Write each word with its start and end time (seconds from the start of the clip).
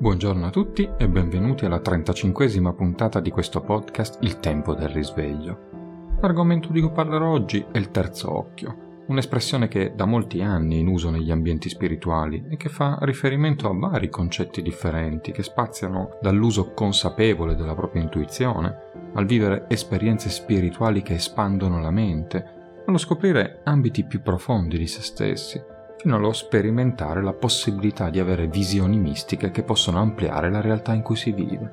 Buongiorno 0.00 0.46
a 0.46 0.50
tutti 0.50 0.88
e 0.96 1.08
benvenuti 1.10 1.66
alla 1.66 1.76
35esima 1.76 2.74
puntata 2.74 3.20
di 3.20 3.28
questo 3.28 3.60
podcast 3.60 4.16
Il 4.22 4.40
tempo 4.40 4.72
del 4.72 4.88
risveglio. 4.88 6.16
L'argomento 6.22 6.72
di 6.72 6.80
cui 6.80 6.90
parlerò 6.90 7.28
oggi 7.30 7.62
è 7.70 7.76
il 7.76 7.90
terzo 7.90 8.34
occhio, 8.34 9.02
un'espressione 9.08 9.68
che 9.68 9.92
da 9.94 10.06
molti 10.06 10.40
anni 10.40 10.76
è 10.76 10.78
in 10.78 10.86
uso 10.86 11.10
negli 11.10 11.30
ambienti 11.30 11.68
spirituali 11.68 12.46
e 12.48 12.56
che 12.56 12.70
fa 12.70 12.96
riferimento 13.02 13.68
a 13.68 13.76
vari 13.76 14.08
concetti 14.08 14.62
differenti 14.62 15.32
che 15.32 15.42
spaziano 15.42 16.16
dall'uso 16.22 16.72
consapevole 16.72 17.54
della 17.54 17.74
propria 17.74 18.00
intuizione, 18.00 18.74
al 19.12 19.26
vivere 19.26 19.66
esperienze 19.68 20.30
spirituali 20.30 21.02
che 21.02 21.12
espandono 21.12 21.78
la 21.78 21.90
mente, 21.90 22.82
allo 22.86 22.96
scoprire 22.96 23.60
ambiti 23.64 24.06
più 24.06 24.22
profondi 24.22 24.78
di 24.78 24.86
se 24.86 25.02
stessi 25.02 25.62
fino 26.00 26.16
allo 26.16 26.32
sperimentare 26.32 27.22
la 27.22 27.34
possibilità 27.34 28.08
di 28.08 28.18
avere 28.18 28.46
visioni 28.46 28.98
mistiche 28.98 29.50
che 29.50 29.62
possono 29.62 29.98
ampliare 29.98 30.50
la 30.50 30.62
realtà 30.62 30.94
in 30.94 31.02
cui 31.02 31.16
si 31.16 31.30
vive. 31.30 31.72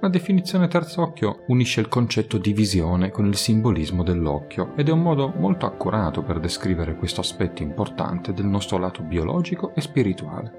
La 0.00 0.10
definizione 0.10 0.68
terzo 0.68 1.00
occhio 1.00 1.44
unisce 1.46 1.80
il 1.80 1.88
concetto 1.88 2.36
di 2.36 2.52
visione 2.52 3.10
con 3.10 3.24
il 3.24 3.36
simbolismo 3.36 4.02
dell'occhio 4.02 4.76
ed 4.76 4.88
è 4.88 4.92
un 4.92 5.00
modo 5.00 5.32
molto 5.34 5.64
accurato 5.64 6.22
per 6.22 6.38
descrivere 6.38 6.96
questo 6.96 7.22
aspetto 7.22 7.62
importante 7.62 8.34
del 8.34 8.44
nostro 8.44 8.76
lato 8.76 9.02
biologico 9.02 9.74
e 9.74 9.80
spirituale. 9.80 10.52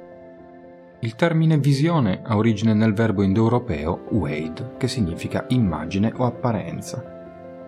Il 1.01 1.13
termine 1.13 1.59
visione 1.59 2.21
ha 2.23 2.35
origine 2.35 2.73
nel 2.73 2.93
verbo 2.93 3.21
indoeuropeo 3.21 4.07
wade, 4.09 4.73
che 4.77 4.87
significa 4.87 5.45
immagine 5.49 6.11
o 6.15 6.25
apparenza, 6.25 7.20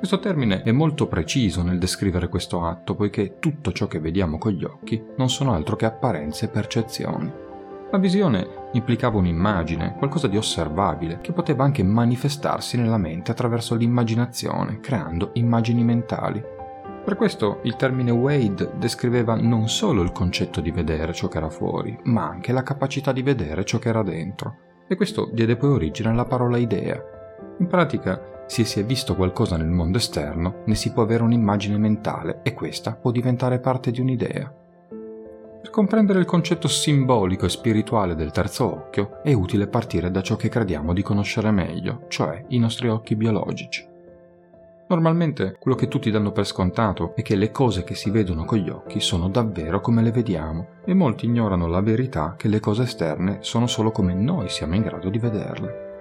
questo 0.04 0.20
termine 0.20 0.64
è 0.64 0.74
molto 0.74 1.08
preciso 1.08 1.64
nel 1.64 1.78
descrivere 1.78 2.28
questo 2.28 2.66
atto, 2.66 2.94
poiché 2.94 3.40
tutto 3.40 3.72
ciò 3.72 3.88
che 3.88 4.02
vediamo 4.02 4.38
con 4.38 4.52
gli 4.52 4.66
occhi 4.66 5.02
non 5.16 5.30
sono 5.30 5.54
altro 5.54 5.78
che 5.78 5.86
apparenze 5.86 6.44
e 6.44 6.50
percezioni. 6.50 7.32
La 7.90 7.98
visione 7.98 8.46
implicava 8.74 9.18
un'immagine, 9.18 9.96
qualcosa 9.98 10.28
di 10.28 10.36
osservabile, 10.36 11.20
che 11.22 11.32
poteva 11.32 11.64
anche 11.64 11.84
manifestarsi 11.84 12.76
nella 12.76 12.98
mente 12.98 13.32
attraverso 13.32 13.76
l'immaginazione, 13.76 14.82
creando 14.82 15.30
immagini 15.36 15.86
mentali. 15.86 16.44
Per 17.06 17.16
questo 17.16 17.62
il 17.64 17.78
termine 17.78 18.12
Wade 18.12 18.74
descriveva 18.76 19.36
non 19.36 19.70
solo 19.70 20.02
il 20.02 20.12
concetto 20.12 20.60
di 20.60 20.72
vedere 20.72 21.14
ciò 21.14 21.30
che 21.30 21.38
era 21.38 21.50
fuori, 21.50 21.98
ma 22.04 22.28
anche 22.28 22.52
la 22.52 22.64
capacità 22.64 23.14
di 23.14 23.22
vedere 23.22 23.64
ciò 23.64 23.80
che 23.80 23.88
era 23.88 24.04
dentro. 24.04 24.58
E 24.86 24.98
questo 24.98 25.30
diede 25.32 25.56
poi 25.56 25.70
origine 25.70 26.10
alla 26.10 26.26
parola 26.26 26.58
idea. 26.58 27.02
In 27.60 27.68
pratica, 27.68 28.33
se 28.46 28.64
si 28.66 28.80
è 28.80 28.86
visto 28.86 29.16
qualcosa 29.16 29.58
nel 29.58 29.70
mondo 29.70 29.98
esterno, 29.98 30.64
ne 30.66 30.76
si 30.76 30.92
può 30.92 31.04
avere 31.04 31.24
un'immagine 31.24 31.78
mentale 31.78 32.40
e 32.44 32.54
questa 32.54 32.94
può 32.94 33.12
diventare 33.12 33.60
parte 33.60 33.92
di 33.92 34.02
un'idea. 34.02 34.54
Per 35.62 35.72
comprendere 35.72 36.20
il 36.20 36.26
concetto 36.26 36.68
simbolico 36.68 37.46
e 37.46 37.50
spirituale 37.50 38.16
del 38.16 38.32
terzo 38.32 38.66
occhio 38.66 39.22
è 39.24 39.32
utile 39.32 39.68
partire 39.68 40.12
da 40.12 40.22
ciò 40.22 40.36
che 40.36 40.50
crediamo 40.50 40.94
di 40.94 41.02
conoscere 41.02 41.52
meglio, 41.52 42.06
cioè 42.10 42.44
i 42.50 42.60
nostri 42.60 42.90
occhi 42.90 43.16
biologici. 43.16 43.92
Normalmente 44.88 45.56
quello 45.58 45.78
che 45.78 45.88
tutti 45.88 46.12
danno 46.12 46.34
per 46.34 46.46
scontato 46.46 47.14
è 47.16 47.22
che 47.22 47.36
le 47.36 47.50
cose 47.50 47.84
che 47.84 47.96
si 47.96 48.10
vedono 48.10 48.44
con 48.44 48.58
gli 48.58 48.70
occhi 48.70 49.00
sono 49.00 49.30
davvero 49.30 49.80
come 49.80 50.04
le 50.04 50.12
vediamo 50.12 50.68
e 50.84 50.94
molti 50.94 51.26
ignorano 51.26 51.68
la 51.68 51.82
verità 51.82 52.36
che 52.38 52.50
le 52.50 52.60
cose 52.60 52.84
esterne 52.84 53.38
sono 53.40 53.66
solo 53.66 53.92
come 53.92 54.14
noi 54.14 54.50
siamo 54.50 54.76
in 54.76 54.82
grado 54.82 55.10
di 55.10 55.18
vederle. 55.18 55.93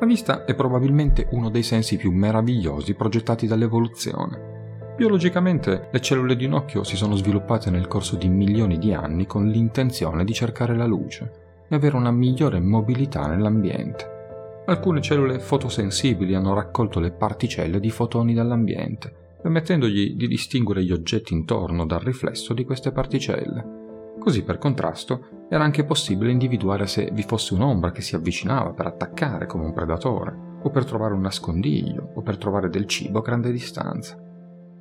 La 0.00 0.06
vista 0.06 0.46
è 0.46 0.54
probabilmente 0.54 1.26
uno 1.32 1.50
dei 1.50 1.62
sensi 1.62 1.98
più 1.98 2.10
meravigliosi 2.10 2.94
progettati 2.94 3.46
dall'evoluzione. 3.46 4.94
Biologicamente 4.96 5.88
le 5.92 6.00
cellule 6.00 6.36
di 6.36 6.46
un 6.46 6.54
occhio 6.54 6.84
si 6.84 6.96
sono 6.96 7.16
sviluppate 7.16 7.68
nel 7.68 7.86
corso 7.86 8.16
di 8.16 8.26
milioni 8.26 8.78
di 8.78 8.94
anni 8.94 9.26
con 9.26 9.46
l'intenzione 9.46 10.24
di 10.24 10.32
cercare 10.32 10.74
la 10.74 10.86
luce 10.86 11.30
e 11.68 11.74
avere 11.74 11.96
una 11.96 12.10
migliore 12.10 12.60
mobilità 12.60 13.26
nell'ambiente. 13.26 14.62
Alcune 14.64 15.02
cellule 15.02 15.38
fotosensibili 15.38 16.34
hanno 16.34 16.54
raccolto 16.54 16.98
le 16.98 17.10
particelle 17.10 17.78
di 17.78 17.90
fotoni 17.90 18.32
dall'ambiente, 18.32 19.12
permettendogli 19.42 20.14
di 20.14 20.28
distinguere 20.28 20.82
gli 20.82 20.92
oggetti 20.92 21.34
intorno 21.34 21.84
dal 21.84 22.00
riflesso 22.00 22.54
di 22.54 22.64
queste 22.64 22.90
particelle. 22.90 23.79
Così 24.20 24.44
per 24.44 24.58
contrasto 24.58 25.46
era 25.48 25.64
anche 25.64 25.84
possibile 25.84 26.30
individuare 26.30 26.86
se 26.86 27.08
vi 27.10 27.22
fosse 27.22 27.54
un'ombra 27.54 27.90
che 27.90 28.02
si 28.02 28.14
avvicinava 28.14 28.72
per 28.74 28.86
attaccare 28.86 29.46
come 29.46 29.64
un 29.64 29.72
predatore, 29.72 30.58
o 30.62 30.68
per 30.68 30.84
trovare 30.84 31.14
un 31.14 31.20
nascondiglio, 31.20 32.12
o 32.14 32.20
per 32.20 32.36
trovare 32.36 32.68
del 32.68 32.84
cibo 32.84 33.20
a 33.20 33.22
grande 33.22 33.50
distanza. 33.50 34.16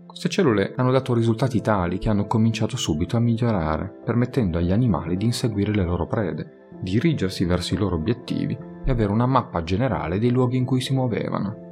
Queste 0.05 0.27
cellule 0.27 0.73
hanno 0.75 0.91
dato 0.91 1.13
risultati 1.13 1.61
tali 1.61 1.99
che 1.99 2.09
hanno 2.09 2.27
cominciato 2.27 2.75
subito 2.75 3.15
a 3.15 3.21
migliorare, 3.21 4.01
permettendo 4.03 4.57
agli 4.57 4.73
animali 4.73 5.15
di 5.15 5.25
inseguire 5.25 5.73
le 5.73 5.83
loro 5.83 6.05
prede, 6.05 6.67
dirigersi 6.81 7.45
verso 7.45 7.75
i 7.75 7.77
loro 7.77 7.95
obiettivi 7.95 8.57
e 8.83 8.91
avere 8.91 9.11
una 9.11 9.25
mappa 9.25 9.63
generale 9.63 10.19
dei 10.19 10.31
luoghi 10.31 10.57
in 10.57 10.65
cui 10.65 10.81
si 10.81 10.93
muovevano. 10.93 11.67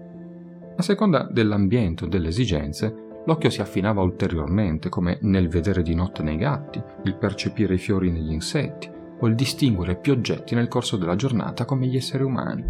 A 0.78 0.82
seconda 0.82 1.28
dell'ambiente 1.30 2.06
o 2.06 2.08
delle 2.08 2.30
esigenze, 2.30 3.07
l'occhio 3.28 3.50
si 3.50 3.62
affinava 3.62 4.02
ulteriormente, 4.02 4.90
come 4.90 5.20
nel 5.22 5.50
vedere 5.50 5.82
di 5.82 5.94
notte 5.94 6.24
nei 6.24 6.38
gatti, 6.38 6.82
il 7.04 7.16
percepire 7.16 7.76
i 7.76 7.78
fiori 7.78 8.10
negli 8.10 8.32
insetti, 8.32 8.90
o 9.20 9.28
il 9.28 9.36
distinguere 9.36 9.98
più 9.98 10.14
oggetti 10.14 10.56
nel 10.56 10.70
corso 10.70 10.96
della 10.96 11.16
giornata 11.16 11.66
come 11.66 11.88
gli 11.88 11.98
esseri 11.98 12.24
umani. 12.24 12.64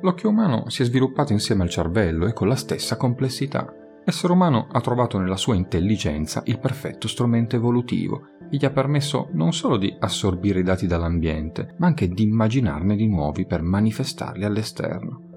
L'occhio 0.00 0.28
umano 0.28 0.70
si 0.70 0.82
è 0.82 0.84
sviluppato 0.84 1.32
insieme 1.32 1.64
al 1.64 1.70
cervello 1.70 2.28
e 2.28 2.32
con 2.32 2.46
la 2.46 2.54
stessa 2.54 2.96
complessità. 2.96 3.72
L'essere 4.04 4.32
umano 4.32 4.68
ha 4.70 4.80
trovato 4.80 5.18
nella 5.18 5.36
sua 5.36 5.56
intelligenza 5.56 6.42
il 6.46 6.60
perfetto 6.60 7.08
strumento 7.08 7.56
evolutivo 7.56 8.28
e 8.48 8.56
gli 8.56 8.64
ha 8.64 8.70
permesso 8.70 9.28
non 9.32 9.52
solo 9.52 9.76
di 9.76 9.94
assorbire 9.98 10.60
i 10.60 10.62
dati 10.62 10.86
dall'ambiente, 10.86 11.74
ma 11.78 11.88
anche 11.88 12.08
di 12.08 12.22
immaginarne 12.22 12.94
di 12.94 13.08
nuovi 13.08 13.44
per 13.44 13.62
manifestarli 13.62 14.44
all'esterno. 14.44 15.27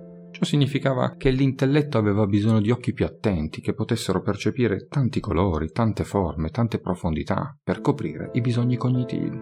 Ciò 0.41 0.47
significava 0.47 1.17
che 1.17 1.29
l'intelletto 1.29 1.99
aveva 1.99 2.25
bisogno 2.25 2.61
di 2.61 2.71
occhi 2.71 2.93
più 2.93 3.05
attenti 3.05 3.61
che 3.61 3.75
potessero 3.75 4.23
percepire 4.23 4.87
tanti 4.87 5.19
colori, 5.19 5.71
tante 5.71 6.03
forme, 6.03 6.49
tante 6.49 6.79
profondità 6.79 7.55
per 7.61 7.79
coprire 7.79 8.31
i 8.33 8.41
bisogni 8.41 8.75
cognitivi. 8.75 9.39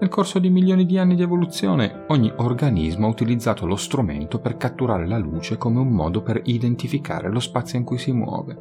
Nel 0.00 0.08
corso 0.08 0.38
di 0.38 0.48
milioni 0.48 0.86
di 0.86 0.96
anni 0.96 1.16
di 1.16 1.22
evoluzione, 1.22 2.06
ogni 2.08 2.32
organismo 2.34 3.04
ha 3.04 3.10
utilizzato 3.10 3.66
lo 3.66 3.76
strumento 3.76 4.40
per 4.40 4.56
catturare 4.56 5.06
la 5.06 5.18
luce 5.18 5.58
come 5.58 5.80
un 5.80 5.90
modo 5.90 6.22
per 6.22 6.40
identificare 6.44 7.30
lo 7.30 7.38
spazio 7.38 7.78
in 7.78 7.84
cui 7.84 7.98
si 7.98 8.12
muove. 8.12 8.56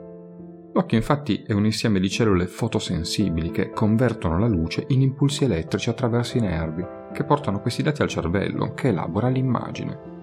L'occhio 0.74 0.98
infatti 0.98 1.44
è 1.48 1.54
un 1.54 1.64
insieme 1.64 2.02
di 2.02 2.10
cellule 2.10 2.48
fotosensibili 2.48 3.50
che 3.52 3.70
convertono 3.70 4.38
la 4.38 4.48
luce 4.50 4.84
in 4.90 5.02
impulsi 5.02 5.46
elettrici 5.46 5.90
attraverso 5.90 6.38
i 6.38 6.42
nervi, 6.42 6.86
che 7.14 7.24
portano 7.24 7.62
questi 7.62 7.82
dati 7.82 8.02
al 8.02 8.10
cervello, 8.10 8.74
che 8.74 8.90
elabora 8.90 9.30
l'immagine. 9.30 10.18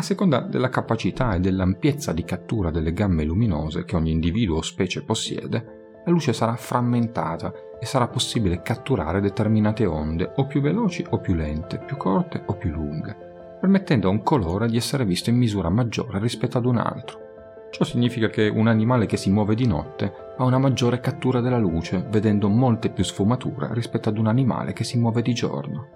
A 0.00 0.02
seconda 0.02 0.40
della 0.40 0.70
capacità 0.70 1.34
e 1.34 1.40
dell'ampiezza 1.40 2.14
di 2.14 2.24
cattura 2.24 2.70
delle 2.70 2.94
gamme 2.94 3.22
luminose 3.22 3.84
che 3.84 3.96
ogni 3.96 4.12
individuo 4.12 4.56
o 4.56 4.62
specie 4.62 5.04
possiede, 5.04 6.00
la 6.06 6.10
luce 6.10 6.32
sarà 6.32 6.56
frammentata 6.56 7.52
e 7.78 7.84
sarà 7.84 8.08
possibile 8.08 8.62
catturare 8.62 9.20
determinate 9.20 9.84
onde 9.84 10.32
o 10.36 10.46
più 10.46 10.62
veloci 10.62 11.04
o 11.10 11.18
più 11.18 11.34
lente, 11.34 11.82
più 11.84 11.98
corte 11.98 12.42
o 12.46 12.54
più 12.54 12.70
lunghe, 12.70 13.14
permettendo 13.60 14.08
a 14.08 14.10
un 14.10 14.22
colore 14.22 14.68
di 14.68 14.78
essere 14.78 15.04
visto 15.04 15.28
in 15.28 15.36
misura 15.36 15.68
maggiore 15.68 16.18
rispetto 16.18 16.56
ad 16.56 16.64
un 16.64 16.78
altro. 16.78 17.68
Ciò 17.70 17.84
significa 17.84 18.30
che 18.30 18.48
un 18.48 18.68
animale 18.68 19.04
che 19.04 19.18
si 19.18 19.30
muove 19.30 19.54
di 19.54 19.66
notte 19.66 20.10
ha 20.38 20.44
una 20.44 20.56
maggiore 20.56 21.00
cattura 21.00 21.42
della 21.42 21.58
luce, 21.58 22.06
vedendo 22.08 22.48
molte 22.48 22.88
più 22.88 23.04
sfumature 23.04 23.68
rispetto 23.74 24.08
ad 24.08 24.16
un 24.16 24.28
animale 24.28 24.72
che 24.72 24.82
si 24.82 24.96
muove 24.96 25.20
di 25.20 25.34
giorno. 25.34 25.88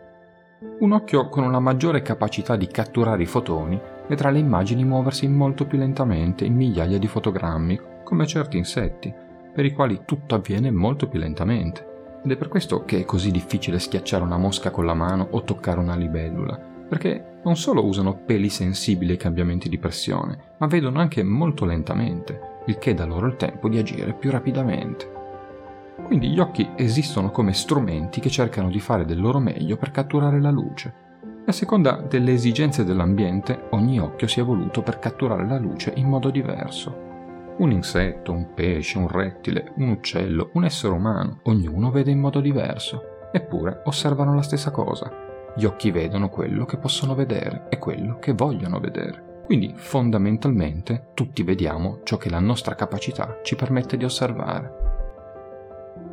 Un 0.80 0.92
occhio 0.92 1.30
con 1.30 1.44
una 1.44 1.60
maggiore 1.60 2.02
capacità 2.02 2.56
di 2.56 2.66
catturare 2.66 3.22
i 3.22 3.26
fotoni 3.26 3.80
vedrà 4.06 4.30
le 4.30 4.38
immagini 4.38 4.84
muoversi 4.84 5.26
molto 5.28 5.66
più 5.66 5.78
lentamente 5.78 6.44
in 6.44 6.54
migliaia 6.54 6.98
di 6.98 7.06
fotogrammi, 7.06 7.80
come 8.02 8.26
certi 8.26 8.56
insetti, 8.56 9.12
per 9.52 9.64
i 9.64 9.72
quali 9.72 10.02
tutto 10.04 10.34
avviene 10.34 10.70
molto 10.70 11.08
più 11.08 11.18
lentamente. 11.18 11.92
Ed 12.24 12.30
è 12.30 12.36
per 12.36 12.48
questo 12.48 12.84
che 12.84 13.00
è 13.00 13.04
così 13.04 13.30
difficile 13.30 13.78
schiacciare 13.78 14.24
una 14.24 14.38
mosca 14.38 14.70
con 14.70 14.84
la 14.84 14.94
mano 14.94 15.28
o 15.30 15.42
toccare 15.42 15.78
una 15.78 15.94
libellula, 15.94 16.58
perché 16.88 17.38
non 17.44 17.56
solo 17.56 17.84
usano 17.84 18.16
peli 18.24 18.48
sensibili 18.48 19.12
ai 19.12 19.18
cambiamenti 19.18 19.68
di 19.68 19.78
pressione, 19.78 20.38
ma 20.58 20.66
vedono 20.66 21.00
anche 21.00 21.22
molto 21.22 21.64
lentamente, 21.64 22.40
il 22.66 22.78
che 22.78 22.94
dà 22.94 23.04
loro 23.04 23.26
il 23.26 23.36
tempo 23.36 23.68
di 23.68 23.78
agire 23.78 24.14
più 24.14 24.30
rapidamente. 24.30 25.12
Quindi 26.04 26.30
gli 26.30 26.40
occhi 26.40 26.68
esistono 26.76 27.30
come 27.30 27.52
strumenti 27.52 28.20
che 28.20 28.30
cercano 28.30 28.68
di 28.68 28.80
fare 28.80 29.04
del 29.04 29.20
loro 29.20 29.38
meglio 29.38 29.76
per 29.76 29.90
catturare 29.90 30.40
la 30.40 30.50
luce, 30.50 30.92
a 31.46 31.52
seconda 31.52 31.96
delle 31.96 32.32
esigenze 32.32 32.84
dell'ambiente, 32.84 33.66
ogni 33.70 34.00
occhio 34.00 34.26
si 34.26 34.38
è 34.38 34.42
evoluto 34.42 34.82
per 34.82 34.98
catturare 34.98 35.46
la 35.46 35.58
luce 35.58 35.92
in 35.96 36.08
modo 36.08 36.30
diverso. 36.30 37.02
Un 37.56 37.70
insetto, 37.70 38.32
un 38.32 38.54
pesce, 38.54 38.98
un 38.98 39.08
rettile, 39.08 39.72
un 39.76 39.90
uccello, 39.90 40.50
un 40.54 40.64
essere 40.64 40.94
umano, 40.94 41.40
ognuno 41.44 41.90
vede 41.90 42.10
in 42.10 42.18
modo 42.18 42.40
diverso, 42.40 43.28
eppure 43.32 43.82
osservano 43.84 44.34
la 44.34 44.42
stessa 44.42 44.70
cosa. 44.70 45.10
Gli 45.54 45.64
occhi 45.64 45.90
vedono 45.90 46.30
quello 46.30 46.64
che 46.64 46.78
possono 46.78 47.14
vedere 47.14 47.66
e 47.68 47.78
quello 47.78 48.18
che 48.18 48.32
vogliono 48.32 48.80
vedere. 48.80 49.42
Quindi 49.44 49.74
fondamentalmente 49.76 51.08
tutti 51.14 51.42
vediamo 51.42 52.00
ciò 52.02 52.16
che 52.16 52.30
la 52.30 52.40
nostra 52.40 52.74
capacità 52.74 53.38
ci 53.42 53.54
permette 53.54 53.96
di 53.96 54.04
osservare. 54.04 54.82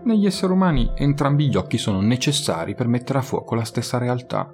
Negli 0.04 0.26
esseri 0.26 0.52
umani 0.52 0.92
entrambi 0.96 1.48
gli 1.48 1.56
occhi 1.56 1.78
sono 1.78 2.02
necessari 2.02 2.76
per 2.76 2.88
mettere 2.88 3.20
a 3.20 3.24
fuoco 3.24 3.56
la 3.56 3.64
stessa 3.64 3.98
realtà. 3.98 4.52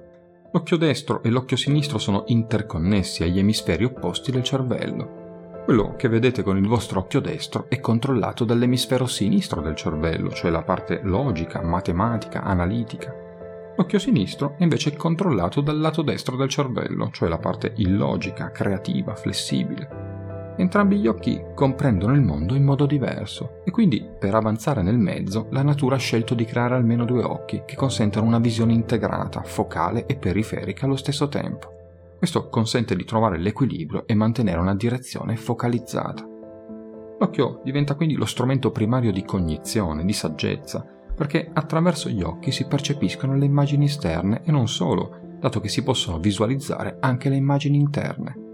L'occhio 0.58 0.78
destro 0.78 1.22
e 1.22 1.30
l'occhio 1.30 1.56
sinistro 1.56 2.00
sono 2.00 2.24
interconnessi 2.26 3.22
agli 3.22 3.38
emisferi 3.38 3.84
opposti 3.84 4.32
del 4.32 4.42
cervello. 4.42 5.62
Quello 5.64 5.94
che 5.96 6.10
vedete 6.10 6.42
con 6.42 6.58
il 6.58 6.68
vostro 6.68 7.02
occhio 7.02 7.20
destro 7.20 7.68
è 7.70 7.80
controllato 7.80 8.44
dall'emisfero 8.44 9.06
sinistro 9.06 9.62
del 9.62 9.76
cervello, 9.76 10.32
cioè 10.32 10.50
la 10.50 10.64
parte 10.64 11.02
logica, 11.04 11.62
matematica, 11.62 12.42
analitica. 12.42 13.14
L'occhio 13.76 14.00
sinistro 14.00 14.56
è 14.58 14.64
invece 14.64 14.96
controllato 14.96 15.62
dal 15.62 15.80
lato 15.80 16.02
destro 16.02 16.36
del 16.36 16.50
cervello, 16.50 17.12
cioè 17.12 17.30
la 17.30 17.38
parte 17.38 17.74
illogica, 17.76 18.50
creativa, 18.50 19.14
flessibile. 19.14 20.07
Entrambi 20.60 20.98
gli 20.98 21.06
occhi 21.06 21.40
comprendono 21.54 22.14
il 22.14 22.22
mondo 22.22 22.56
in 22.56 22.64
modo 22.64 22.88
diverso 22.88 23.62
e 23.64 23.70
quindi 23.70 24.04
per 24.18 24.34
avanzare 24.34 24.82
nel 24.82 24.98
mezzo 24.98 25.48
la 25.52 25.62
natura 25.62 25.96
ha 25.96 26.00
scelto 26.00 26.34
di 26.34 26.46
creare 26.46 26.74
almeno 26.74 27.06
due 27.06 27.22
occhi 27.22 27.62
che 27.64 27.76
consentono 27.76 28.26
una 28.26 28.40
visione 28.40 28.74
integrata, 28.74 29.44
focale 29.44 30.08
e 30.08 30.16
periferica 30.16 30.86
allo 30.86 30.96
stesso 30.96 31.28
tempo. 31.28 31.76
Questo 32.18 32.50
consente 32.50 32.96
di 32.96 33.06
trovare 33.06 33.38
l'equilibrio 33.38 34.08
e 34.08 34.16
mantenere 34.16 34.60
una 34.60 34.74
direzione 34.74 35.36
focalizzata. 35.36 36.28
L'occhio 37.20 37.62
diventa 37.64 37.94
quindi 37.94 38.16
lo 38.16 38.26
strumento 38.26 38.72
primario 38.72 39.12
di 39.12 39.24
cognizione, 39.24 40.04
di 40.06 40.14
saggezza, 40.14 40.84
perché 41.16 41.52
attraverso 41.54 42.10
gli 42.10 42.24
occhi 42.24 42.52
si 42.52 42.66
percepiscono 42.66 43.36
le 43.36 43.46
immagini 43.46 43.86
esterne 43.86 44.42
e 44.44 44.52
non 44.52 44.68
solo, 44.68 45.38
dato 45.40 45.60
che 45.60 45.70
si 45.70 45.84
possono 45.84 46.18
visualizzare 46.18 46.98
anche 47.00 47.30
le 47.30 47.36
immagini 47.36 47.78
interne. 47.78 48.46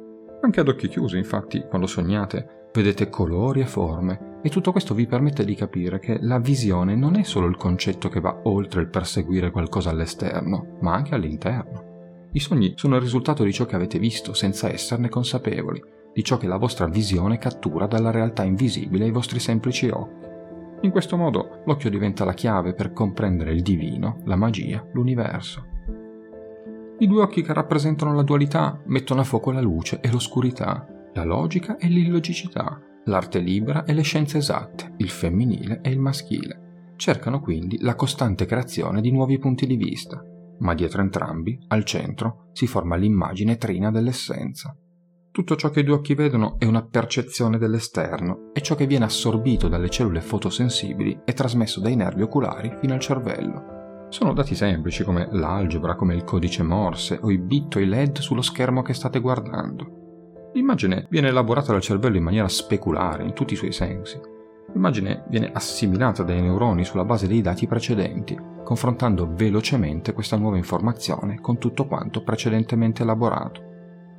Anche 0.43 0.59
ad 0.59 0.67
occhi 0.67 0.89
chiusi, 0.89 1.15
infatti, 1.15 1.63
quando 1.69 1.87
sognate, 1.87 2.67
vedete 2.73 3.07
colori 3.07 3.61
e 3.61 3.65
forme, 3.65 4.39
e 4.41 4.49
tutto 4.49 4.73
questo 4.73 4.93
vi 4.93 5.07
permette 5.07 5.45
di 5.45 5.55
capire 5.55 5.99
che 5.99 6.17
la 6.19 6.37
visione 6.37 6.97
non 6.97 7.15
è 7.15 7.23
solo 7.23 7.47
il 7.47 7.55
concetto 7.55 8.09
che 8.09 8.19
va 8.19 8.41
oltre 8.43 8.81
il 8.81 8.89
perseguire 8.89 9.51
qualcosa 9.51 9.89
all'esterno, 9.89 10.77
ma 10.81 10.93
anche 10.95 11.15
all'interno. 11.15 12.27
I 12.33 12.39
sogni 12.41 12.73
sono 12.75 12.95
il 12.95 13.01
risultato 13.01 13.45
di 13.45 13.53
ciò 13.53 13.65
che 13.65 13.75
avete 13.75 13.99
visto 13.99 14.33
senza 14.33 14.69
esserne 14.69 15.07
consapevoli, 15.07 15.81
di 16.13 16.23
ciò 16.25 16.35
che 16.35 16.47
la 16.47 16.57
vostra 16.57 16.87
visione 16.87 17.37
cattura 17.37 17.87
dalla 17.87 18.11
realtà 18.11 18.43
invisibile 18.43 19.05
ai 19.05 19.11
vostri 19.11 19.39
semplici 19.39 19.87
occhi. 19.87 20.27
In 20.81 20.91
questo 20.91 21.15
modo 21.15 21.61
l'occhio 21.65 21.89
diventa 21.89 22.25
la 22.25 22.33
chiave 22.33 22.73
per 22.73 22.91
comprendere 22.91 23.53
il 23.53 23.61
divino, 23.61 24.19
la 24.25 24.35
magia, 24.35 24.85
l'universo. 24.91 25.71
I 27.03 27.07
due 27.07 27.23
occhi 27.23 27.41
che 27.41 27.51
rappresentano 27.51 28.13
la 28.13 28.23
dualità 28.23 28.81
mettono 28.85 29.19
a 29.19 29.25
fuoco 29.25 29.51
la 29.51 29.59
luce 29.59 29.99
e 29.99 30.09
l'oscurità, 30.09 30.87
la 31.11 31.25
logica 31.25 31.75
e 31.75 31.89
l'illogicità, 31.89 32.79
l'arte 33.03 33.39
libera 33.39 33.83
e 33.83 33.91
le 33.91 34.03
scienze 34.03 34.37
esatte, 34.37 34.93
il 34.95 35.09
femminile 35.09 35.81
e 35.81 35.89
il 35.89 35.99
maschile. 35.99 36.93
Cercano 36.95 37.41
quindi 37.41 37.77
la 37.81 37.95
costante 37.95 38.45
creazione 38.45 39.01
di 39.01 39.11
nuovi 39.11 39.37
punti 39.37 39.67
di 39.67 39.75
vista, 39.75 40.23
ma 40.59 40.73
dietro 40.73 41.01
entrambi, 41.01 41.59
al 41.67 41.83
centro, 41.83 42.47
si 42.53 42.67
forma 42.67 42.95
l'immagine 42.95 43.57
trina 43.57 43.91
dell'essenza. 43.91 44.73
Tutto 45.29 45.57
ciò 45.57 45.71
che 45.71 45.81
i 45.81 45.83
due 45.83 45.95
occhi 45.95 46.13
vedono 46.13 46.55
è 46.57 46.63
una 46.63 46.85
percezione 46.85 47.57
dell'esterno 47.57 48.51
e 48.53 48.61
ciò 48.61 48.75
che 48.75 48.87
viene 48.87 49.03
assorbito 49.03 49.67
dalle 49.67 49.89
cellule 49.89 50.21
fotosensibili 50.21 51.19
è 51.25 51.33
trasmesso 51.33 51.81
dai 51.81 51.97
nervi 51.97 52.21
oculari 52.21 52.77
fino 52.79 52.93
al 52.93 53.01
cervello. 53.01 53.72
Sono 54.13 54.33
dati 54.33 54.53
semplici 54.53 55.03
come 55.03 55.27
l'algebra, 55.31 55.95
come 55.95 56.13
il 56.13 56.23
codice 56.23 56.61
Morse 56.61 57.17
o 57.19 57.31
i 57.31 57.39
bit 57.39 57.77
o 57.77 57.79
i 57.79 57.87
LED 57.87 58.19
sullo 58.19 58.43
schermo 58.43 58.83
che 58.83 58.93
state 58.93 59.19
guardando. 59.19 60.51
L'immagine 60.53 61.07
viene 61.09 61.29
elaborata 61.29 61.71
dal 61.71 61.81
cervello 61.81 62.17
in 62.17 62.21
maniera 62.21 62.47
speculare 62.47 63.23
in 63.23 63.33
tutti 63.33 63.53
i 63.53 63.55
suoi 63.55 63.71
sensi. 63.71 64.19
L'immagine 64.71 65.23
viene 65.29 65.49
assimilata 65.51 66.21
dai 66.21 66.41
neuroni 66.41 66.85
sulla 66.85 67.05
base 67.05 67.25
dei 67.25 67.41
dati 67.41 67.65
precedenti 67.65 68.39
confrontando 68.63 69.33
velocemente 69.33 70.13
questa 70.13 70.37
nuova 70.37 70.57
informazione 70.57 71.41
con 71.41 71.57
tutto 71.57 71.87
quanto 71.87 72.21
precedentemente 72.21 73.01
elaborato. 73.01 73.63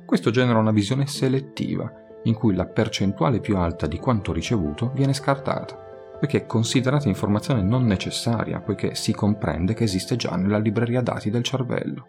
Questo 0.05 0.29
genera 0.29 0.59
una 0.59 0.71
visione 0.71 1.07
selettiva, 1.07 1.89
in 2.23 2.33
cui 2.33 2.53
la 2.53 2.65
percentuale 2.65 3.39
più 3.39 3.55
alta 3.55 3.87
di 3.87 3.97
quanto 3.97 4.33
ricevuto 4.33 4.91
viene 4.93 5.13
scartata, 5.13 5.84
perché 6.19 6.39
è 6.39 6.45
considerata 6.45 7.07
informazione 7.07 7.61
non 7.61 7.85
necessaria, 7.85 8.59
poiché 8.59 8.95
si 8.95 9.13
comprende 9.13 9.73
che 9.73 9.83
esiste 9.83 10.15
già 10.15 10.35
nella 10.35 10.57
libreria 10.57 11.01
dati 11.01 11.29
del 11.29 11.43
cervello. 11.43 12.07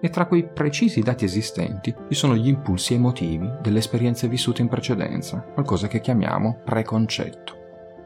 E 0.00 0.10
tra 0.10 0.26
quei 0.26 0.46
precisi 0.46 1.00
dati 1.00 1.24
esistenti 1.24 1.94
ci 2.08 2.14
sono 2.14 2.36
gli 2.36 2.48
impulsi 2.48 2.94
emotivi 2.94 3.50
delle 3.60 3.78
esperienze 3.78 4.28
vissute 4.28 4.62
in 4.62 4.68
precedenza, 4.68 5.40
qualcosa 5.40 5.88
che 5.88 6.00
chiamiamo 6.00 6.60
preconcetto 6.64 7.58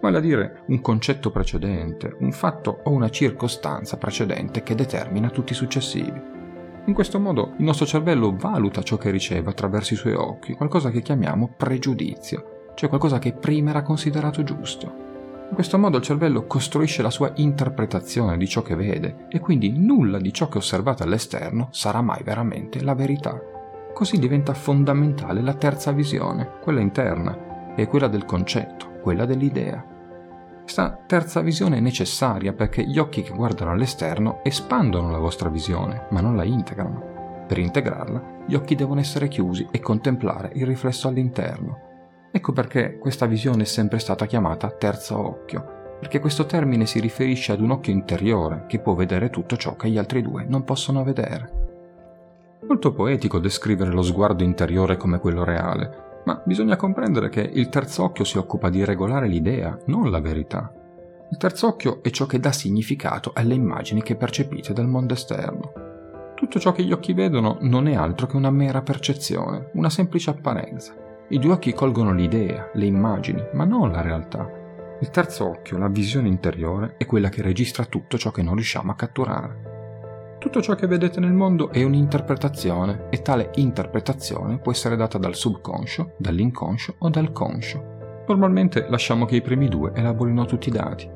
vale 0.02 0.18
a 0.18 0.20
dire 0.20 0.62
un 0.66 0.80
concetto 0.80 1.30
precedente, 1.30 2.16
un 2.18 2.32
fatto 2.32 2.80
o 2.82 2.90
una 2.90 3.08
circostanza 3.08 3.96
precedente 3.96 4.64
che 4.64 4.74
determina 4.74 5.30
tutti 5.30 5.52
i 5.52 5.54
successivi. 5.54 6.20
In 6.84 6.92
questo 6.92 7.20
modo 7.20 7.52
il 7.58 7.64
nostro 7.64 7.86
cervello 7.86 8.34
valuta 8.36 8.82
ciò 8.82 8.96
che 8.96 9.10
riceve 9.10 9.50
attraverso 9.50 9.94
i 9.94 9.96
suoi 9.96 10.14
occhi, 10.14 10.54
qualcosa 10.54 10.90
che 10.90 11.02
chiamiamo 11.02 11.54
pregiudizio, 11.56 12.72
cioè 12.74 12.88
qualcosa 12.88 13.20
che 13.20 13.32
prima 13.32 13.70
era 13.70 13.82
considerato 13.82 14.42
giusto. 14.42 15.10
In 15.52 15.58
questo 15.58 15.76
modo 15.78 15.99
il 15.99 16.02
cervello 16.02 16.46
costruisce 16.46 17.02
la 17.02 17.10
sua 17.10 17.31
interpretazione 17.34 18.38
di 18.38 18.49
ciò 18.49 18.62
che 18.62 18.75
vede 18.75 19.26
e 19.28 19.38
quindi 19.38 19.70
nulla 19.70 20.19
di 20.19 20.32
ciò 20.32 20.49
che 20.49 20.56
osservate 20.56 21.02
all'esterno 21.02 21.69
sarà 21.72 22.00
mai 22.00 22.22
veramente 22.22 22.82
la 22.82 22.94
verità. 22.94 23.38
Così 23.93 24.19
diventa 24.19 24.54
fondamentale 24.54 25.43
la 25.43 25.52
terza 25.52 25.93
visione, 25.93 26.52
quella 26.62 26.81
interna, 26.81 27.75
e 27.76 27.87
quella 27.87 28.08
del 28.08 28.25
concetto, 28.25 28.93
quella 29.02 29.26
dell'idea. 29.26 29.84
Questa 30.62 30.99
terza 31.06 31.43
visione 31.43 31.76
è 31.76 31.81
necessaria 31.81 32.54
perché 32.54 32.82
gli 32.87 32.99
occhi 32.99 33.20
che 33.20 33.34
guardano 33.34 33.72
all'esterno 33.72 34.40
espandono 34.43 35.10
la 35.10 35.19
vostra 35.19 35.50
visione, 35.50 36.06
ma 36.12 36.22
non 36.22 36.34
la 36.34 36.44
integrano. 36.44 37.44
Per 37.46 37.58
integrarla, 37.58 38.44
gli 38.46 38.54
occhi 38.54 38.75
devono 38.75 39.00
essere 39.00 39.28
chiusi 39.28 39.69
e 39.70 39.81
contemplare 39.81 40.50
il 40.54 40.64
riflesso 40.64 41.08
all'interno. 41.08 41.90
Ecco 42.34 42.52
perché 42.52 42.96
questa 42.96 43.26
visione 43.26 43.64
è 43.64 43.67
sempre 43.67 43.99
stata 43.99 44.25
chiamata 44.25 44.70
terzo 44.70 45.19
occhio, 45.19 45.96
perché 46.00 46.19
questo 46.19 46.46
termine 46.46 46.87
si 46.87 46.99
riferisce 46.99 47.52
ad 47.52 47.61
un 47.61 47.73
occhio 47.73 47.93
interiore 47.93 48.64
che 48.67 48.81
può 48.81 48.94
vedere 48.94 49.29
tutto 49.29 49.58
ciò 49.58 49.76
che 49.76 49.90
gli 49.90 49.99
altri 49.99 50.23
due 50.23 50.46
non 50.49 50.64
possono 50.64 51.05
vedere. 51.05 51.61
Molto 52.67 52.94
poetico 52.94 53.38
descrivere 53.38 53.90
lo 53.90 54.00
sguardo 54.00 54.45
interiore 54.45 54.97
come 54.97 55.18
quello 55.18 55.45
reale, 55.45 56.23
ma 56.25 56.40
bisogna 56.42 56.76
comprendere 56.76 57.28
che 57.28 57.42
il 57.42 57.68
terzo 57.68 58.04
occhio 58.04 58.25
si 58.25 58.38
occupa 58.38 58.71
di 58.71 58.83
regolare 58.83 59.28
l'idea, 59.28 59.78
non 59.87 60.11
la 60.11 60.21
verità. 60.21 60.73
Il 61.30 61.37
terzo 61.37 61.66
occhio 61.66 62.02
è 62.02 62.09
ciò 62.09 62.25
che 62.25 62.40
dà 62.40 62.50
significato 62.50 63.33
alle 63.35 63.54
immagini 63.54 64.02
che 64.02 64.16
percepite 64.16 64.73
dal 64.73 64.88
mondo 64.88 65.12
esterno. 65.12 65.73
Tutto 66.35 66.59
ciò 66.59 66.73
che 66.73 66.83
gli 66.83 66.92
occhi 66.92 67.12
vedono 67.12 67.59
non 67.61 67.87
è 67.88 67.95
altro 67.95 68.26
che 68.26 68.37
una 68.37 68.50
mera 68.50 68.80
percezione, 68.80 69.68
una 69.75 69.90
semplice 69.90 70.30
apparenza. 70.30 70.95
I 71.32 71.38
due 71.38 71.52
occhi 71.52 71.72
colgono 71.72 72.12
l'idea, 72.12 72.68
le 72.74 72.84
immagini, 72.84 73.42
ma 73.54 73.64
non 73.64 73.90
la 73.90 74.02
realtà. 74.02 74.46
Il 75.00 75.08
terzo 75.08 75.48
occhio, 75.48 75.78
la 75.78 75.88
visione 75.88 76.28
interiore, 76.28 76.96
è 76.98 77.06
quella 77.06 77.30
che 77.30 77.40
registra 77.40 77.86
tutto 77.86 78.18
ciò 78.18 78.30
che 78.30 78.42
non 78.42 78.54
riusciamo 78.54 78.92
a 78.92 78.94
catturare. 78.94 80.36
Tutto 80.38 80.60
ciò 80.60 80.74
che 80.74 80.86
vedete 80.86 81.20
nel 81.20 81.32
mondo 81.32 81.70
è 81.70 81.82
un'interpretazione 81.84 83.06
e 83.08 83.22
tale 83.22 83.50
interpretazione 83.54 84.58
può 84.58 84.72
essere 84.72 84.94
data 84.94 85.16
dal 85.16 85.34
subconscio, 85.34 86.16
dall'inconscio 86.18 86.96
o 86.98 87.08
dal 87.08 87.32
conscio. 87.32 88.24
Normalmente 88.28 88.84
lasciamo 88.90 89.24
che 89.24 89.36
i 89.36 89.42
primi 89.42 89.68
due 89.68 89.92
elaborino 89.94 90.44
tutti 90.44 90.68
i 90.68 90.72
dati. 90.72 91.08